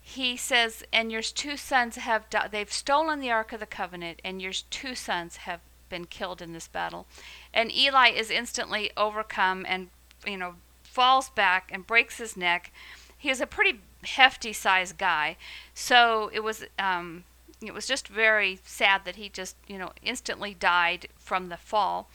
he 0.00 0.36
says, 0.36 0.84
"And 0.92 1.12
your 1.12 1.22
two 1.22 1.56
sons 1.56 1.96
have 1.96 2.28
di- 2.30 2.48
they've 2.48 2.72
stolen 2.72 3.20
the 3.20 3.30
ark 3.30 3.52
of 3.52 3.60
the 3.60 3.66
covenant, 3.66 4.20
and 4.24 4.40
your 4.40 4.52
two 4.52 4.94
sons 4.94 5.38
have 5.38 5.60
been 5.88 6.06
killed 6.06 6.40
in 6.40 6.52
this 6.52 6.68
battle." 6.68 7.06
And 7.52 7.72
Eli 7.72 8.08
is 8.08 8.30
instantly 8.30 8.90
overcome 8.96 9.66
and 9.68 9.90
you 10.26 10.36
know 10.36 10.54
falls 10.82 11.28
back 11.30 11.70
and 11.72 11.86
breaks 11.86 12.18
his 12.18 12.36
neck. 12.36 12.72
He 13.16 13.30
is 13.30 13.40
a 13.40 13.46
pretty 13.46 13.80
hefty 14.04 14.52
sized 14.52 14.96
guy, 14.96 15.36
so 15.74 16.30
it 16.32 16.40
was 16.40 16.64
um, 16.78 17.24
it 17.60 17.74
was 17.74 17.86
just 17.86 18.08
very 18.08 18.60
sad 18.64 19.04
that 19.04 19.16
he 19.16 19.28
just, 19.28 19.56
you 19.66 19.78
know, 19.78 19.92
instantly 20.02 20.54
died 20.54 21.08
from 21.18 21.48
the 21.48 21.56
fall. 21.56 22.08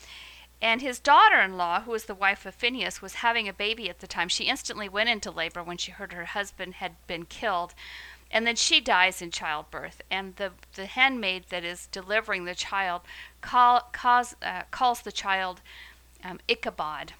And 0.61 0.81
his 0.81 0.99
daughter 0.99 1.41
in 1.41 1.57
law, 1.57 1.81
who 1.81 1.91
was 1.91 2.05
the 2.05 2.15
wife 2.15 2.45
of 2.45 2.55
Phinehas, 2.55 3.01
was 3.01 3.15
having 3.15 3.49
a 3.49 3.53
baby 3.53 3.89
at 3.89 3.99
the 3.99 4.07
time. 4.07 4.29
She 4.29 4.45
instantly 4.45 4.87
went 4.87 5.09
into 5.09 5.29
labor 5.29 5.61
when 5.61 5.77
she 5.77 5.91
heard 5.91 6.13
her 6.13 6.25
husband 6.25 6.75
had 6.75 6.95
been 7.05 7.25
killed. 7.25 7.73
And 8.31 8.47
then 8.47 8.55
she 8.55 8.79
dies 8.79 9.21
in 9.21 9.29
childbirth. 9.29 10.01
And 10.09 10.37
the, 10.37 10.53
the 10.75 10.85
handmaid 10.85 11.45
that 11.49 11.65
is 11.65 11.87
delivering 11.87 12.45
the 12.45 12.55
child 12.55 13.01
call, 13.41 13.89
cause, 13.91 14.37
uh, 14.41 14.63
calls 14.71 15.01
the 15.01 15.11
child 15.11 15.61
um, 16.23 16.39
Ichabod, 16.47 17.13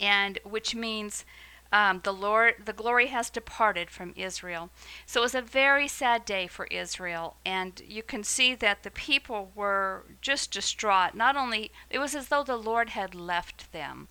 and 0.00 0.38
which 0.44 0.74
means 0.74 1.26
um, 1.72 2.00
the 2.04 2.12
Lord, 2.12 2.56
the 2.66 2.74
glory 2.74 3.06
has 3.06 3.30
departed 3.30 3.90
from 3.90 4.12
Israel. 4.14 4.68
So 5.06 5.20
it 5.20 5.24
was 5.24 5.34
a 5.34 5.40
very 5.40 5.88
sad 5.88 6.26
day 6.26 6.46
for 6.46 6.66
Israel, 6.66 7.36
and 7.46 7.80
you 7.86 8.02
can 8.02 8.22
see 8.24 8.54
that 8.56 8.82
the 8.82 8.90
people 8.90 9.50
were 9.54 10.04
just 10.20 10.50
distraught. 10.50 11.14
Not 11.14 11.34
only 11.34 11.72
it 11.88 11.98
was 11.98 12.14
as 12.14 12.28
though 12.28 12.44
the 12.44 12.56
Lord 12.56 12.90
had 12.90 13.14
left 13.14 13.72
them, 13.72 14.08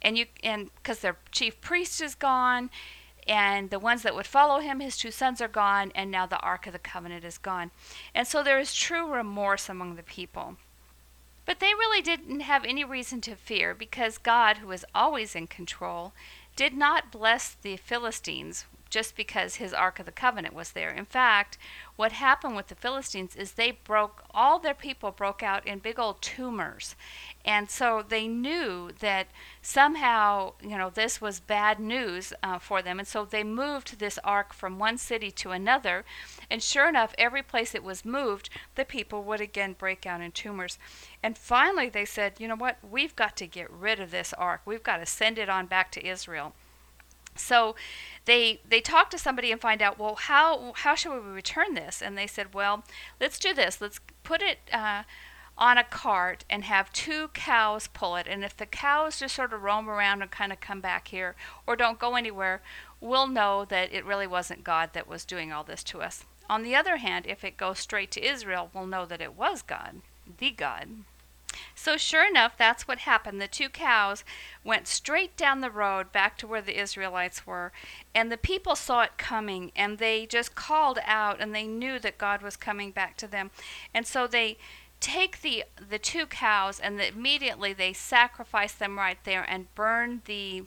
and 0.00 0.16
you 0.16 0.26
and 0.42 0.70
because 0.76 1.00
their 1.00 1.18
chief 1.30 1.60
priest 1.60 2.00
is 2.00 2.14
gone, 2.14 2.70
and 3.28 3.68
the 3.68 3.78
ones 3.78 4.02
that 4.02 4.14
would 4.14 4.26
follow 4.26 4.60
him, 4.60 4.80
his 4.80 4.96
two 4.96 5.10
sons 5.10 5.42
are 5.42 5.48
gone, 5.48 5.92
and 5.94 6.10
now 6.10 6.24
the 6.24 6.40
Ark 6.40 6.66
of 6.66 6.72
the 6.72 6.78
Covenant 6.78 7.24
is 7.24 7.36
gone, 7.36 7.72
and 8.14 8.26
so 8.26 8.42
there 8.42 8.58
is 8.58 8.72
true 8.72 9.12
remorse 9.12 9.68
among 9.68 9.96
the 9.96 10.02
people. 10.02 10.56
But 11.44 11.60
they 11.60 11.74
really 11.74 12.02
didn't 12.02 12.40
have 12.40 12.64
any 12.64 12.84
reason 12.84 13.20
to 13.20 13.36
fear 13.36 13.72
because 13.72 14.18
God, 14.18 14.56
who 14.56 14.72
is 14.72 14.84
always 14.92 15.36
in 15.36 15.46
control, 15.46 16.12
did 16.56 16.74
not 16.74 17.12
bless 17.12 17.54
the 17.54 17.76
Philistines 17.76 18.64
just 18.96 19.14
because 19.14 19.56
his 19.56 19.74
Ark 19.74 19.98
of 19.98 20.06
the 20.06 20.10
Covenant 20.10 20.54
was 20.54 20.72
there. 20.72 20.88
In 20.88 21.04
fact, 21.04 21.58
what 21.96 22.12
happened 22.12 22.56
with 22.56 22.68
the 22.68 22.74
Philistines 22.74 23.36
is 23.36 23.52
they 23.52 23.72
broke, 23.72 24.24
all 24.30 24.58
their 24.58 24.72
people 24.72 25.10
broke 25.10 25.42
out 25.42 25.66
in 25.66 25.80
big 25.80 25.98
old 25.98 26.22
tumors. 26.22 26.94
And 27.44 27.68
so 27.68 28.02
they 28.08 28.26
knew 28.26 28.92
that 29.00 29.26
somehow, 29.60 30.54
you 30.62 30.78
know, 30.78 30.88
this 30.88 31.20
was 31.20 31.40
bad 31.40 31.78
news 31.78 32.32
uh, 32.42 32.58
for 32.58 32.80
them. 32.80 32.98
And 32.98 33.06
so 33.06 33.26
they 33.26 33.44
moved 33.44 33.98
this 33.98 34.18
ark 34.24 34.54
from 34.54 34.78
one 34.78 34.96
city 34.96 35.30
to 35.30 35.50
another. 35.50 36.06
And 36.50 36.62
sure 36.62 36.88
enough, 36.88 37.14
every 37.18 37.42
place 37.42 37.74
it 37.74 37.84
was 37.84 38.02
moved, 38.02 38.48
the 38.76 38.86
people 38.86 39.22
would 39.24 39.42
again 39.42 39.76
break 39.78 40.06
out 40.06 40.22
in 40.22 40.32
tumors. 40.32 40.78
And 41.22 41.36
finally, 41.36 41.90
they 41.90 42.06
said, 42.06 42.36
you 42.38 42.48
know 42.48 42.56
what? 42.56 42.78
We've 42.82 43.14
got 43.14 43.36
to 43.36 43.46
get 43.46 43.70
rid 43.70 44.00
of 44.00 44.10
this 44.10 44.32
ark. 44.32 44.62
We've 44.64 44.82
got 44.82 44.96
to 45.00 45.06
send 45.06 45.38
it 45.38 45.50
on 45.50 45.66
back 45.66 45.92
to 45.92 46.06
Israel. 46.06 46.54
So 47.38 47.76
they 48.26 48.60
they 48.68 48.80
talked 48.80 49.12
to 49.12 49.18
somebody 49.18 49.50
and 49.50 49.60
find 49.60 49.80
out, 49.80 49.98
well, 49.98 50.16
how 50.16 50.72
how 50.76 50.94
should 50.94 51.12
we 51.12 51.30
return 51.30 51.74
this? 51.74 52.02
And 52.02 52.16
they 52.16 52.26
said, 52.26 52.54
well, 52.54 52.84
let's 53.20 53.38
do 53.38 53.54
this. 53.54 53.80
Let's 53.80 54.00
put 54.22 54.42
it 54.42 54.58
uh, 54.72 55.04
on 55.56 55.78
a 55.78 55.84
cart 55.84 56.44
and 56.50 56.64
have 56.64 56.92
two 56.92 57.28
cows 57.28 57.88
pull 57.88 58.16
it. 58.16 58.26
And 58.28 58.44
if 58.44 58.56
the 58.56 58.66
cows 58.66 59.20
just 59.20 59.34
sort 59.34 59.52
of 59.52 59.62
roam 59.62 59.88
around 59.88 60.22
and 60.22 60.30
kind 60.30 60.52
of 60.52 60.60
come 60.60 60.80
back 60.80 61.08
here 61.08 61.34
or 61.66 61.76
don't 61.76 61.98
go 61.98 62.14
anywhere, 62.14 62.60
we'll 63.00 63.28
know 63.28 63.64
that 63.64 63.92
it 63.92 64.04
really 64.04 64.26
wasn't 64.26 64.64
God 64.64 64.90
that 64.92 65.08
was 65.08 65.24
doing 65.24 65.52
all 65.52 65.64
this 65.64 65.82
to 65.84 66.02
us. 66.02 66.24
On 66.48 66.62
the 66.62 66.76
other 66.76 66.98
hand, 66.98 67.26
if 67.26 67.42
it 67.42 67.56
goes 67.56 67.78
straight 67.78 68.10
to 68.12 68.24
Israel, 68.24 68.70
we'll 68.72 68.86
know 68.86 69.06
that 69.06 69.20
it 69.20 69.34
was 69.34 69.62
God, 69.62 70.02
the 70.38 70.50
God. 70.50 70.88
So, 71.74 71.96
sure 71.96 72.26
enough, 72.26 72.56
that's 72.56 72.88
what 72.88 73.00
happened. 73.00 73.40
The 73.40 73.48
two 73.48 73.68
cows 73.68 74.24
went 74.64 74.86
straight 74.86 75.36
down 75.36 75.60
the 75.60 75.70
road 75.70 76.12
back 76.12 76.36
to 76.38 76.46
where 76.46 76.62
the 76.62 76.80
Israelites 76.80 77.46
were, 77.46 77.72
and 78.14 78.30
the 78.30 78.36
people 78.36 78.74
saw 78.74 79.02
it 79.02 79.18
coming, 79.18 79.72
and 79.76 79.98
they 79.98 80.26
just 80.26 80.54
called 80.54 80.98
out, 81.04 81.40
and 81.40 81.54
they 81.54 81.66
knew 81.66 81.98
that 81.98 82.18
God 82.18 82.42
was 82.42 82.56
coming 82.56 82.90
back 82.90 83.16
to 83.18 83.26
them. 83.26 83.50
And 83.94 84.06
so 84.06 84.26
they 84.26 84.58
take 84.98 85.42
the 85.42 85.64
the 85.90 85.98
two 85.98 86.24
cows 86.26 86.80
and 86.80 86.98
the, 86.98 87.08
immediately 87.08 87.74
they 87.74 87.92
sacrifice 87.92 88.72
them 88.72 88.98
right 88.98 89.18
there 89.24 89.44
and 89.46 89.72
burn 89.74 90.22
the 90.24 90.64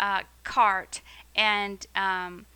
uh, 0.00 0.22
cart 0.42 1.02
and 1.36 1.86
um, 1.94 2.46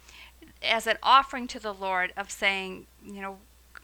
as 0.63 0.87
an 0.87 0.97
offering 1.03 1.47
to 1.49 1.61
the 1.61 1.75
Lord 1.75 2.13
of 2.17 2.31
saying, 2.31 2.87
you 3.05 3.21
know, 3.21 3.39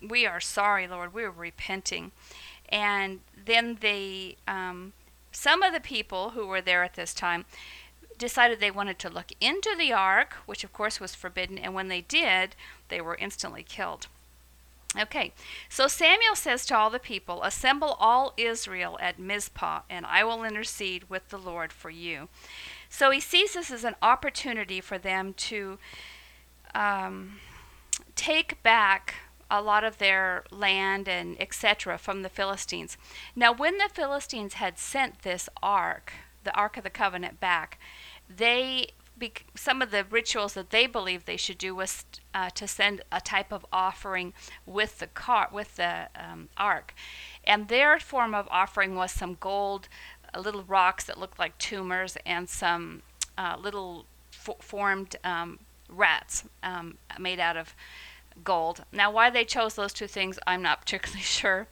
we 0.06 0.26
are 0.26 0.40
sorry, 0.40 0.86
Lord, 0.86 1.12
we 1.12 1.24
are 1.24 1.30
repenting. 1.30 2.12
And 2.70 3.20
then 3.46 3.78
they, 3.80 4.36
um, 4.46 4.92
some 5.32 5.62
of 5.62 5.72
the 5.72 5.80
people 5.80 6.30
who 6.30 6.46
were 6.46 6.60
there 6.60 6.84
at 6.84 6.94
this 6.94 7.14
time, 7.14 7.44
decided 8.18 8.58
they 8.58 8.70
wanted 8.70 8.98
to 8.98 9.08
look 9.08 9.32
into 9.40 9.74
the 9.78 9.92
ark, 9.92 10.34
which 10.44 10.64
of 10.64 10.72
course 10.72 11.00
was 11.00 11.14
forbidden. 11.14 11.56
And 11.56 11.72
when 11.72 11.88
they 11.88 12.00
did, 12.00 12.56
they 12.88 13.00
were 13.00 13.14
instantly 13.14 13.62
killed. 13.62 14.08
Okay, 14.98 15.32
so 15.68 15.86
Samuel 15.86 16.34
says 16.34 16.64
to 16.66 16.76
all 16.76 16.88
the 16.88 16.98
people, 16.98 17.42
Assemble 17.42 17.96
all 18.00 18.32
Israel 18.38 18.98
at 19.00 19.18
Mizpah, 19.18 19.82
and 19.90 20.06
I 20.06 20.24
will 20.24 20.44
intercede 20.44 21.10
with 21.10 21.28
the 21.28 21.38
Lord 21.38 21.72
for 21.72 21.90
you. 21.90 22.28
So 22.88 23.10
he 23.10 23.20
sees 23.20 23.52
this 23.52 23.70
as 23.70 23.84
an 23.84 23.96
opportunity 24.00 24.80
for 24.80 24.96
them 24.96 25.34
to 25.34 25.78
um, 26.74 27.38
take 28.16 28.62
back 28.62 29.14
a 29.50 29.62
lot 29.62 29.84
of 29.84 29.98
their 29.98 30.44
land 30.50 31.08
and 31.08 31.40
etc. 31.40 31.98
from 31.98 32.22
the 32.22 32.28
Philistines. 32.28 32.96
Now, 33.34 33.52
when 33.52 33.78
the 33.78 33.90
Philistines 33.92 34.54
had 34.54 34.78
sent 34.78 35.22
this 35.22 35.48
ark, 35.62 36.12
the 36.44 36.54
Ark 36.54 36.76
of 36.76 36.84
the 36.84 36.90
Covenant, 36.90 37.40
back, 37.40 37.78
they 38.28 38.88
some 39.56 39.82
of 39.82 39.90
the 39.90 40.04
rituals 40.04 40.54
that 40.54 40.70
they 40.70 40.86
believed 40.86 41.26
they 41.26 41.36
should 41.36 41.58
do 41.58 41.74
was 41.74 42.04
uh, 42.34 42.50
to 42.50 42.68
send 42.68 43.02
a 43.10 43.20
type 43.20 43.52
of 43.52 43.66
offering 43.72 44.32
with 44.64 45.00
the 45.00 45.08
car 45.08 45.48
with 45.52 45.74
the 45.74 46.08
um, 46.14 46.48
ark, 46.56 46.94
and 47.42 47.68
their 47.68 47.98
form 47.98 48.34
of 48.34 48.46
offering 48.48 48.94
was 48.94 49.10
some 49.10 49.36
gold, 49.40 49.88
uh, 50.32 50.38
little 50.38 50.62
rocks 50.62 51.04
that 51.04 51.18
looked 51.18 51.38
like 51.38 51.58
tumors, 51.58 52.16
and 52.24 52.48
some 52.48 53.02
uh, 53.36 53.56
little 53.58 54.06
formed 54.60 55.16
um, 55.24 55.58
rats 55.88 56.44
um, 56.62 56.98
made 57.18 57.40
out 57.40 57.56
of 57.56 57.74
gold. 58.44 58.84
Now, 58.92 59.10
why 59.10 59.30
they 59.30 59.44
chose 59.44 59.74
those 59.74 59.92
two 59.92 60.06
things, 60.06 60.38
I'm 60.46 60.62
not 60.62 60.80
particularly 60.82 61.22
sure. 61.22 61.66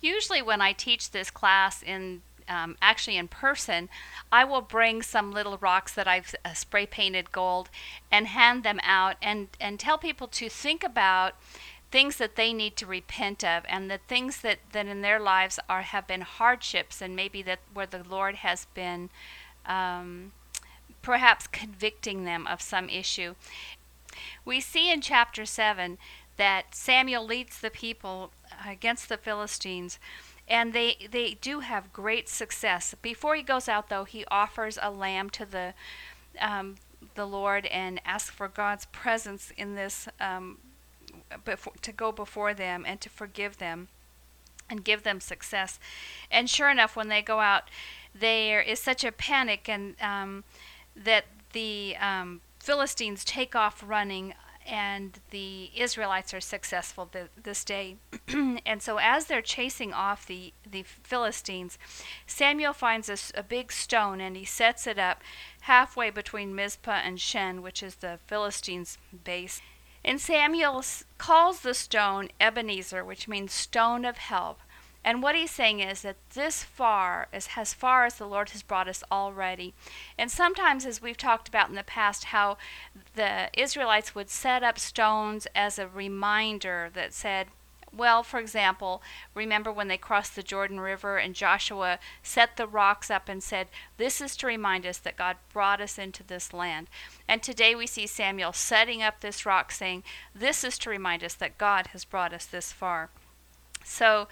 Usually, 0.00 0.42
when 0.42 0.60
I 0.60 0.72
teach 0.72 1.10
this 1.10 1.30
class 1.30 1.82
in 1.82 2.22
um, 2.48 2.76
actually 2.82 3.16
in 3.16 3.28
person, 3.28 3.88
I 4.32 4.44
will 4.44 4.60
bring 4.60 5.02
some 5.02 5.30
little 5.30 5.56
rocks 5.58 5.94
that 5.94 6.08
I've 6.08 6.34
uh, 6.44 6.52
spray 6.52 6.84
painted 6.84 7.30
gold 7.30 7.70
and 8.10 8.26
hand 8.26 8.64
them 8.64 8.80
out 8.82 9.16
and, 9.22 9.48
and 9.60 9.78
tell 9.78 9.98
people 9.98 10.26
to 10.26 10.48
think 10.48 10.82
about 10.82 11.34
things 11.92 12.16
that 12.16 12.36
they 12.36 12.52
need 12.52 12.76
to 12.76 12.86
repent 12.86 13.44
of 13.44 13.64
and 13.68 13.90
the 13.90 13.98
things 13.98 14.40
that, 14.40 14.58
that 14.72 14.86
in 14.86 15.00
their 15.00 15.20
lives 15.20 15.58
are 15.68 15.82
have 15.82 16.06
been 16.06 16.20
hardships 16.20 17.00
and 17.00 17.16
maybe 17.16 17.42
that 17.42 17.60
where 17.72 17.86
the 17.86 18.02
Lord 18.08 18.36
has 18.36 18.66
been 18.74 19.10
um, 19.66 20.32
perhaps 21.02 21.46
convicting 21.46 22.24
them 22.24 22.46
of 22.46 22.60
some 22.60 22.88
issue. 22.88 23.34
We 24.44 24.60
see 24.60 24.90
in 24.90 25.00
chapter 25.00 25.44
7 25.46 25.98
that 26.36 26.74
Samuel 26.74 27.24
leads 27.24 27.60
the 27.60 27.70
people 27.70 28.32
against 28.66 29.08
the 29.08 29.16
Philistines 29.16 29.98
and 30.50 30.72
they 30.72 30.96
they 31.10 31.34
do 31.34 31.60
have 31.60 31.92
great 31.92 32.28
success. 32.28 32.94
Before 33.00 33.36
he 33.36 33.42
goes 33.42 33.68
out, 33.68 33.88
though, 33.88 34.04
he 34.04 34.24
offers 34.30 34.78
a 34.82 34.90
lamb 34.90 35.30
to 35.30 35.46
the 35.46 35.74
um, 36.40 36.74
the 37.14 37.26
Lord 37.26 37.66
and 37.66 38.00
asks 38.04 38.30
for 38.30 38.48
God's 38.48 38.86
presence 38.86 39.52
in 39.56 39.76
this 39.76 40.08
um, 40.20 40.58
before, 41.44 41.72
to 41.82 41.92
go 41.92 42.10
before 42.10 42.52
them 42.52 42.84
and 42.86 43.00
to 43.00 43.08
forgive 43.08 43.58
them 43.58 43.88
and 44.68 44.84
give 44.84 45.04
them 45.04 45.20
success. 45.20 45.78
And 46.30 46.50
sure 46.50 46.68
enough, 46.68 46.96
when 46.96 47.08
they 47.08 47.22
go 47.22 47.40
out, 47.40 47.64
there 48.14 48.60
is 48.60 48.80
such 48.80 49.04
a 49.04 49.12
panic 49.12 49.68
and 49.68 49.94
um, 50.00 50.44
that 50.96 51.26
the 51.52 51.96
um, 52.00 52.40
Philistines 52.60 53.24
take 53.24 53.56
off 53.56 53.82
running 53.84 54.34
and 54.66 55.18
the 55.30 55.70
Israelites 55.74 56.34
are 56.34 56.40
successful 56.40 57.06
th- 57.06 57.30
this 57.42 57.64
day. 57.64 57.96
and 58.66 58.82
so, 58.82 58.98
as 58.98 59.24
they're 59.24 59.42
chasing 59.42 59.92
off 59.92 60.26
the, 60.26 60.52
the 60.70 60.82
Philistines, 60.82 61.78
Samuel 62.26 62.74
finds 62.74 63.08
a, 63.08 63.38
a, 63.38 63.42
big 63.42 63.72
stone 63.72 64.20
and 64.20 64.36
he 64.36 64.44
sets 64.44 64.86
it 64.86 64.98
up 64.98 65.22
halfway 65.62 66.10
between 66.10 66.54
Mizpah 66.54 67.00
and 67.02 67.20
Shen, 67.20 67.62
which 67.62 67.82
is 67.82 67.96
the 67.96 68.20
Philistines' 68.26 68.98
base. 69.24 69.62
And 70.04 70.20
Samuel 70.20 70.84
calls 71.18 71.60
the 71.60 71.74
stone 71.74 72.28
Ebenezer, 72.40 73.04
which 73.04 73.28
means 73.28 73.52
stone 73.52 74.04
of 74.04 74.18
help. 74.18 74.60
And 75.04 75.22
what 75.22 75.34
he's 75.34 75.50
saying 75.50 75.80
is 75.80 76.02
that 76.02 76.16
this 76.34 76.62
far, 76.62 77.28
is 77.32 77.48
as 77.56 77.72
far 77.72 78.04
as 78.04 78.16
the 78.16 78.26
Lord 78.26 78.50
has 78.50 78.62
brought 78.62 78.88
us 78.88 79.02
already. 79.10 79.72
And 80.18 80.30
sometimes, 80.30 80.84
as 80.84 81.00
we've 81.00 81.16
talked 81.16 81.48
about 81.48 81.70
in 81.70 81.74
the 81.74 81.82
past, 81.82 82.24
how 82.24 82.58
the 83.14 83.48
Israelites 83.58 84.14
would 84.14 84.28
set 84.28 84.62
up 84.62 84.78
stones 84.78 85.46
as 85.54 85.78
a 85.78 85.88
reminder 85.88 86.90
that 86.92 87.14
said, 87.14 87.48
well, 87.96 88.22
for 88.22 88.38
example, 88.38 89.02
remember 89.34 89.72
when 89.72 89.88
they 89.88 89.96
crossed 89.96 90.36
the 90.36 90.42
Jordan 90.42 90.78
River 90.78 91.16
and 91.16 91.34
Joshua 91.34 91.98
set 92.22 92.56
the 92.56 92.68
rocks 92.68 93.10
up 93.10 93.28
and 93.28 93.42
said, 93.42 93.66
This 93.96 94.20
is 94.20 94.36
to 94.36 94.46
remind 94.46 94.86
us 94.86 94.98
that 94.98 95.16
God 95.16 95.38
brought 95.52 95.80
us 95.80 95.98
into 95.98 96.22
this 96.22 96.52
land. 96.52 96.88
And 97.26 97.42
today 97.42 97.74
we 97.74 97.86
see 97.88 98.06
Samuel 98.06 98.52
setting 98.52 99.02
up 99.02 99.20
this 99.20 99.44
rock 99.44 99.72
saying, 99.72 100.04
This 100.34 100.62
is 100.62 100.78
to 100.78 100.90
remind 100.90 101.24
us 101.24 101.34
that 101.34 101.58
God 101.58 101.88
has 101.88 102.04
brought 102.04 102.32
us 102.32 102.46
this 102.46 102.70
far. 102.70 103.10
So, 103.84 104.28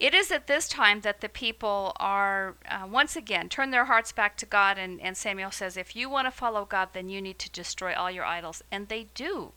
it 0.00 0.14
is 0.14 0.32
at 0.32 0.46
this 0.46 0.66
time 0.66 1.02
that 1.02 1.20
the 1.20 1.28
people 1.28 1.92
are, 1.96 2.56
uh, 2.68 2.86
once 2.90 3.16
again, 3.16 3.50
turn 3.50 3.70
their 3.70 3.84
hearts 3.84 4.12
back 4.12 4.36
to 4.38 4.46
God. 4.46 4.78
And, 4.78 4.98
and 5.00 5.14
Samuel 5.14 5.50
says, 5.50 5.76
if 5.76 5.94
you 5.94 6.08
want 6.08 6.26
to 6.26 6.30
follow 6.30 6.64
God, 6.64 6.88
then 6.94 7.10
you 7.10 7.20
need 7.20 7.38
to 7.38 7.50
destroy 7.50 7.94
all 7.94 8.10
your 8.10 8.24
idols. 8.24 8.62
And 8.72 8.88
they 8.88 9.08
do. 9.14 9.52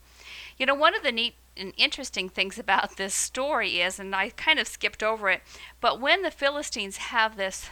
You 0.57 0.65
know, 0.65 0.75
one 0.75 0.95
of 0.95 1.01
the 1.01 1.13
neat 1.13 1.35
and 1.55 1.73
interesting 1.77 2.27
things 2.27 2.59
about 2.59 2.97
this 2.97 3.15
story 3.15 3.79
is, 3.79 3.99
and 3.99 4.13
I 4.13 4.31
kind 4.31 4.59
of 4.59 4.67
skipped 4.67 5.01
over 5.01 5.29
it, 5.29 5.41
but 5.79 6.01
when 6.01 6.21
the 6.21 6.31
Philistines 6.31 6.97
have 6.97 7.37
this 7.37 7.69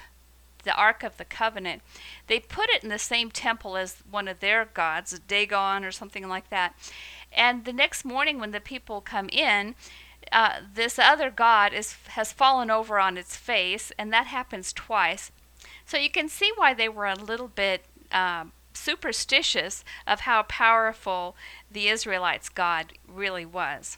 the 0.64 0.76
Ark 0.76 1.02
of 1.02 1.18
the 1.18 1.26
Covenant, 1.26 1.82
they 2.28 2.40
put 2.40 2.70
it 2.70 2.84
in 2.84 2.90
the 2.90 3.00
same 3.00 3.32
temple 3.32 3.76
as 3.76 4.04
one 4.10 4.28
of 4.28 4.42
their 4.42 4.66
gods, 4.66 5.20
Dagon 5.28 5.84
or 5.84 5.92
something 5.92 6.28
like 6.28 6.52
that. 6.52 6.76
And 7.32 7.66
the 7.66 7.74
next 7.74 8.06
morning, 8.06 8.40
when 8.40 8.52
the 8.52 8.60
people 8.60 9.02
come 9.02 9.28
in, 9.30 9.74
uh, 10.32 10.62
this 10.74 10.98
other 10.98 11.30
god 11.30 11.74
is 11.74 11.96
has 12.10 12.32
fallen 12.32 12.72
over 12.72 13.00
on 13.00 13.18
its 13.18 13.36
face, 13.36 13.92
and 13.98 14.12
that 14.14 14.28
happens 14.28 14.74
twice. 14.74 15.32
So 15.86 15.98
you 15.98 16.10
can 16.10 16.30
see 16.30 16.52
why 16.56 16.74
they 16.74 16.90
were 16.90 17.06
a 17.08 17.16
little 17.16 17.50
bit 17.50 17.86
uh, 18.12 18.46
superstitious 18.74 19.84
of 20.08 20.22
how 20.22 20.44
powerful 20.44 21.36
the 21.70 21.88
Israelites' 21.88 22.50
God 22.50 22.94
really 23.08 23.46
was. 23.46 23.98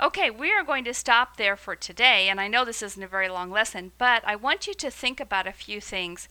Okay, 0.00 0.30
we 0.30 0.52
are 0.52 0.64
going 0.64 0.84
to 0.84 0.94
stop 0.94 1.36
there 1.36 1.56
for 1.56 1.76
today, 1.76 2.28
and 2.28 2.40
I 2.40 2.48
know 2.48 2.64
this 2.64 2.82
isn't 2.82 3.02
a 3.02 3.08
very 3.08 3.28
long 3.28 3.50
lesson, 3.50 3.92
but 3.98 4.22
I 4.26 4.36
want 4.36 4.66
you 4.66 4.74
to 4.74 4.90
think 4.90 5.20
about 5.20 5.46
a 5.46 5.52
few 5.52 5.80
things 5.80 6.28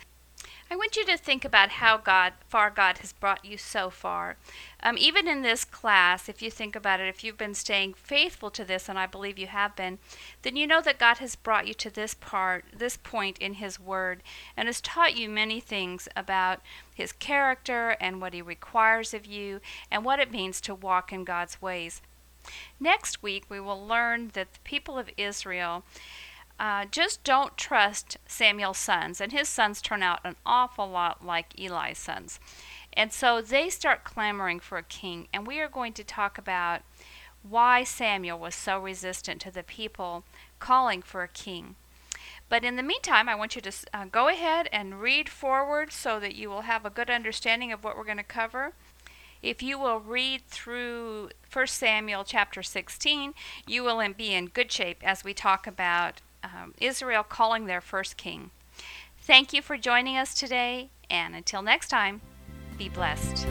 I 0.74 0.76
want 0.76 0.96
you 0.96 1.06
to 1.06 1.18
think 1.18 1.46
about 1.46 1.70
how 1.70 1.98
God, 1.98 2.34
far 2.50 2.72
God 2.72 2.98
has 2.98 3.14
brought 3.14 3.46
you 3.46 3.60
so 3.60 3.92
far. 3.92 4.38
Um, 4.82 4.98
even 4.98 5.28
in 5.28 5.44
this 5.44 5.66
class, 5.66 6.28
if 6.28 6.42
you 6.42 6.50
think 6.50 6.76
about 6.76 7.00
it, 7.00 7.08
if 7.08 7.24
you've 7.24 7.38
been 7.38 7.54
staying 7.54 7.94
faithful 7.94 8.50
to 8.50 8.66
this, 8.66 8.90
and 8.90 8.98
I 8.98 9.06
believe 9.06 9.38
you 9.38 9.46
have 9.46 9.76
been, 9.76 10.00
then 10.42 10.56
you 10.56 10.66
know 10.66 10.82
that 10.82 10.98
God 10.98 11.20
has 11.20 11.36
brought 11.36 11.68
you 11.68 11.76
to 11.76 11.92
this 11.92 12.16
part, 12.16 12.66
this 12.76 12.98
point 12.98 13.38
in 13.38 13.54
His 13.54 13.80
Word, 13.80 14.24
and 14.58 14.68
has 14.68 14.82
taught 14.82 15.16
you 15.16 15.30
many 15.30 15.60
things 15.60 16.08
about 16.16 16.60
His 16.92 17.12
character 17.12 17.96
and 18.02 18.20
what 18.20 18.34
He 18.34 18.42
requires 18.42 19.14
of 19.14 19.28
you, 19.28 19.62
and 19.92 20.04
what 20.04 20.20
it 20.20 20.32
means 20.32 20.60
to 20.62 20.74
walk 20.74 21.14
in 21.14 21.24
God's 21.24 21.62
ways. 21.62 22.02
Next 22.80 23.22
week, 23.22 23.46
we 23.48 23.60
will 23.60 23.86
learn 23.86 24.32
that 24.34 24.54
the 24.54 24.60
people 24.64 24.98
of 24.98 25.12
Israel 25.18 25.84
uh, 26.60 26.86
just 26.86 27.24
don't 27.24 27.58
trust 27.58 28.18
Samuel's 28.28 28.78
sons. 28.78 29.20
And 29.20 29.32
his 29.32 29.50
sons 29.50 29.82
turn 29.82 30.04
out 30.04 30.20
an 30.24 30.36
awful 30.46 30.88
lot 30.88 31.26
like 31.26 31.60
Eli's 31.60 31.98
sons. 31.98 32.40
And 32.94 33.12
so 33.12 33.42
they 33.42 33.70
start 33.70 34.04
clamoring 34.04 34.60
for 34.60 34.78
a 34.78 34.84
king. 34.84 35.28
And 35.34 35.48
we 35.48 35.60
are 35.60 35.68
going 35.68 35.94
to 35.94 36.04
talk 36.04 36.38
about 36.38 36.82
why 37.42 37.84
Samuel 37.84 38.40
was 38.40 38.56
so 38.56 38.80
resistant 38.80 39.42
to 39.42 39.52
the 39.52 39.64
people 39.64 40.24
calling 40.60 41.02
for 41.02 41.24
a 41.24 41.28
king. 41.28 41.76
But 42.50 42.64
in 42.64 42.76
the 42.76 42.84
meantime, 42.84 43.28
I 43.28 43.36
want 43.36 43.56
you 43.56 43.62
to 43.62 43.72
uh, 43.94 44.06
go 44.06 44.28
ahead 44.28 44.70
and 44.72 45.02
read 45.02 45.28
forward 45.28 45.92
so 45.92 46.20
that 46.20 46.36
you 46.36 46.50
will 46.50 46.62
have 46.62 46.86
a 46.86 46.90
good 46.90 47.10
understanding 47.10 47.72
of 47.72 47.84
what 47.84 47.98
we're 47.98 48.04
going 48.04 48.18
to 48.18 48.24
cover. 48.24 48.74
If 49.42 49.62
you 49.62 49.78
will 49.78 50.00
read 50.00 50.48
through 50.48 51.32
1 51.52 51.68
Samuel 51.68 52.24
chapter 52.24 52.64
16, 52.64 53.34
you 53.68 53.84
will 53.84 54.02
be 54.14 54.34
in 54.34 54.46
good 54.46 54.72
shape 54.72 55.00
as 55.04 55.24
we 55.24 55.34
talk 55.34 55.68
about 55.68 56.22
um, 56.44 56.74
Israel 56.80 57.24
calling 57.24 57.66
their 57.66 57.82
first 57.82 58.18
king. 58.18 58.52
Thank 59.20 59.54
you 59.54 59.62
for 59.62 59.78
joining 59.78 60.18
us 60.18 60.34
today, 60.34 60.90
and 61.10 61.36
until 61.36 61.62
next 61.62 61.88
time, 61.88 62.22
be 62.78 62.90
blessed. 62.90 63.48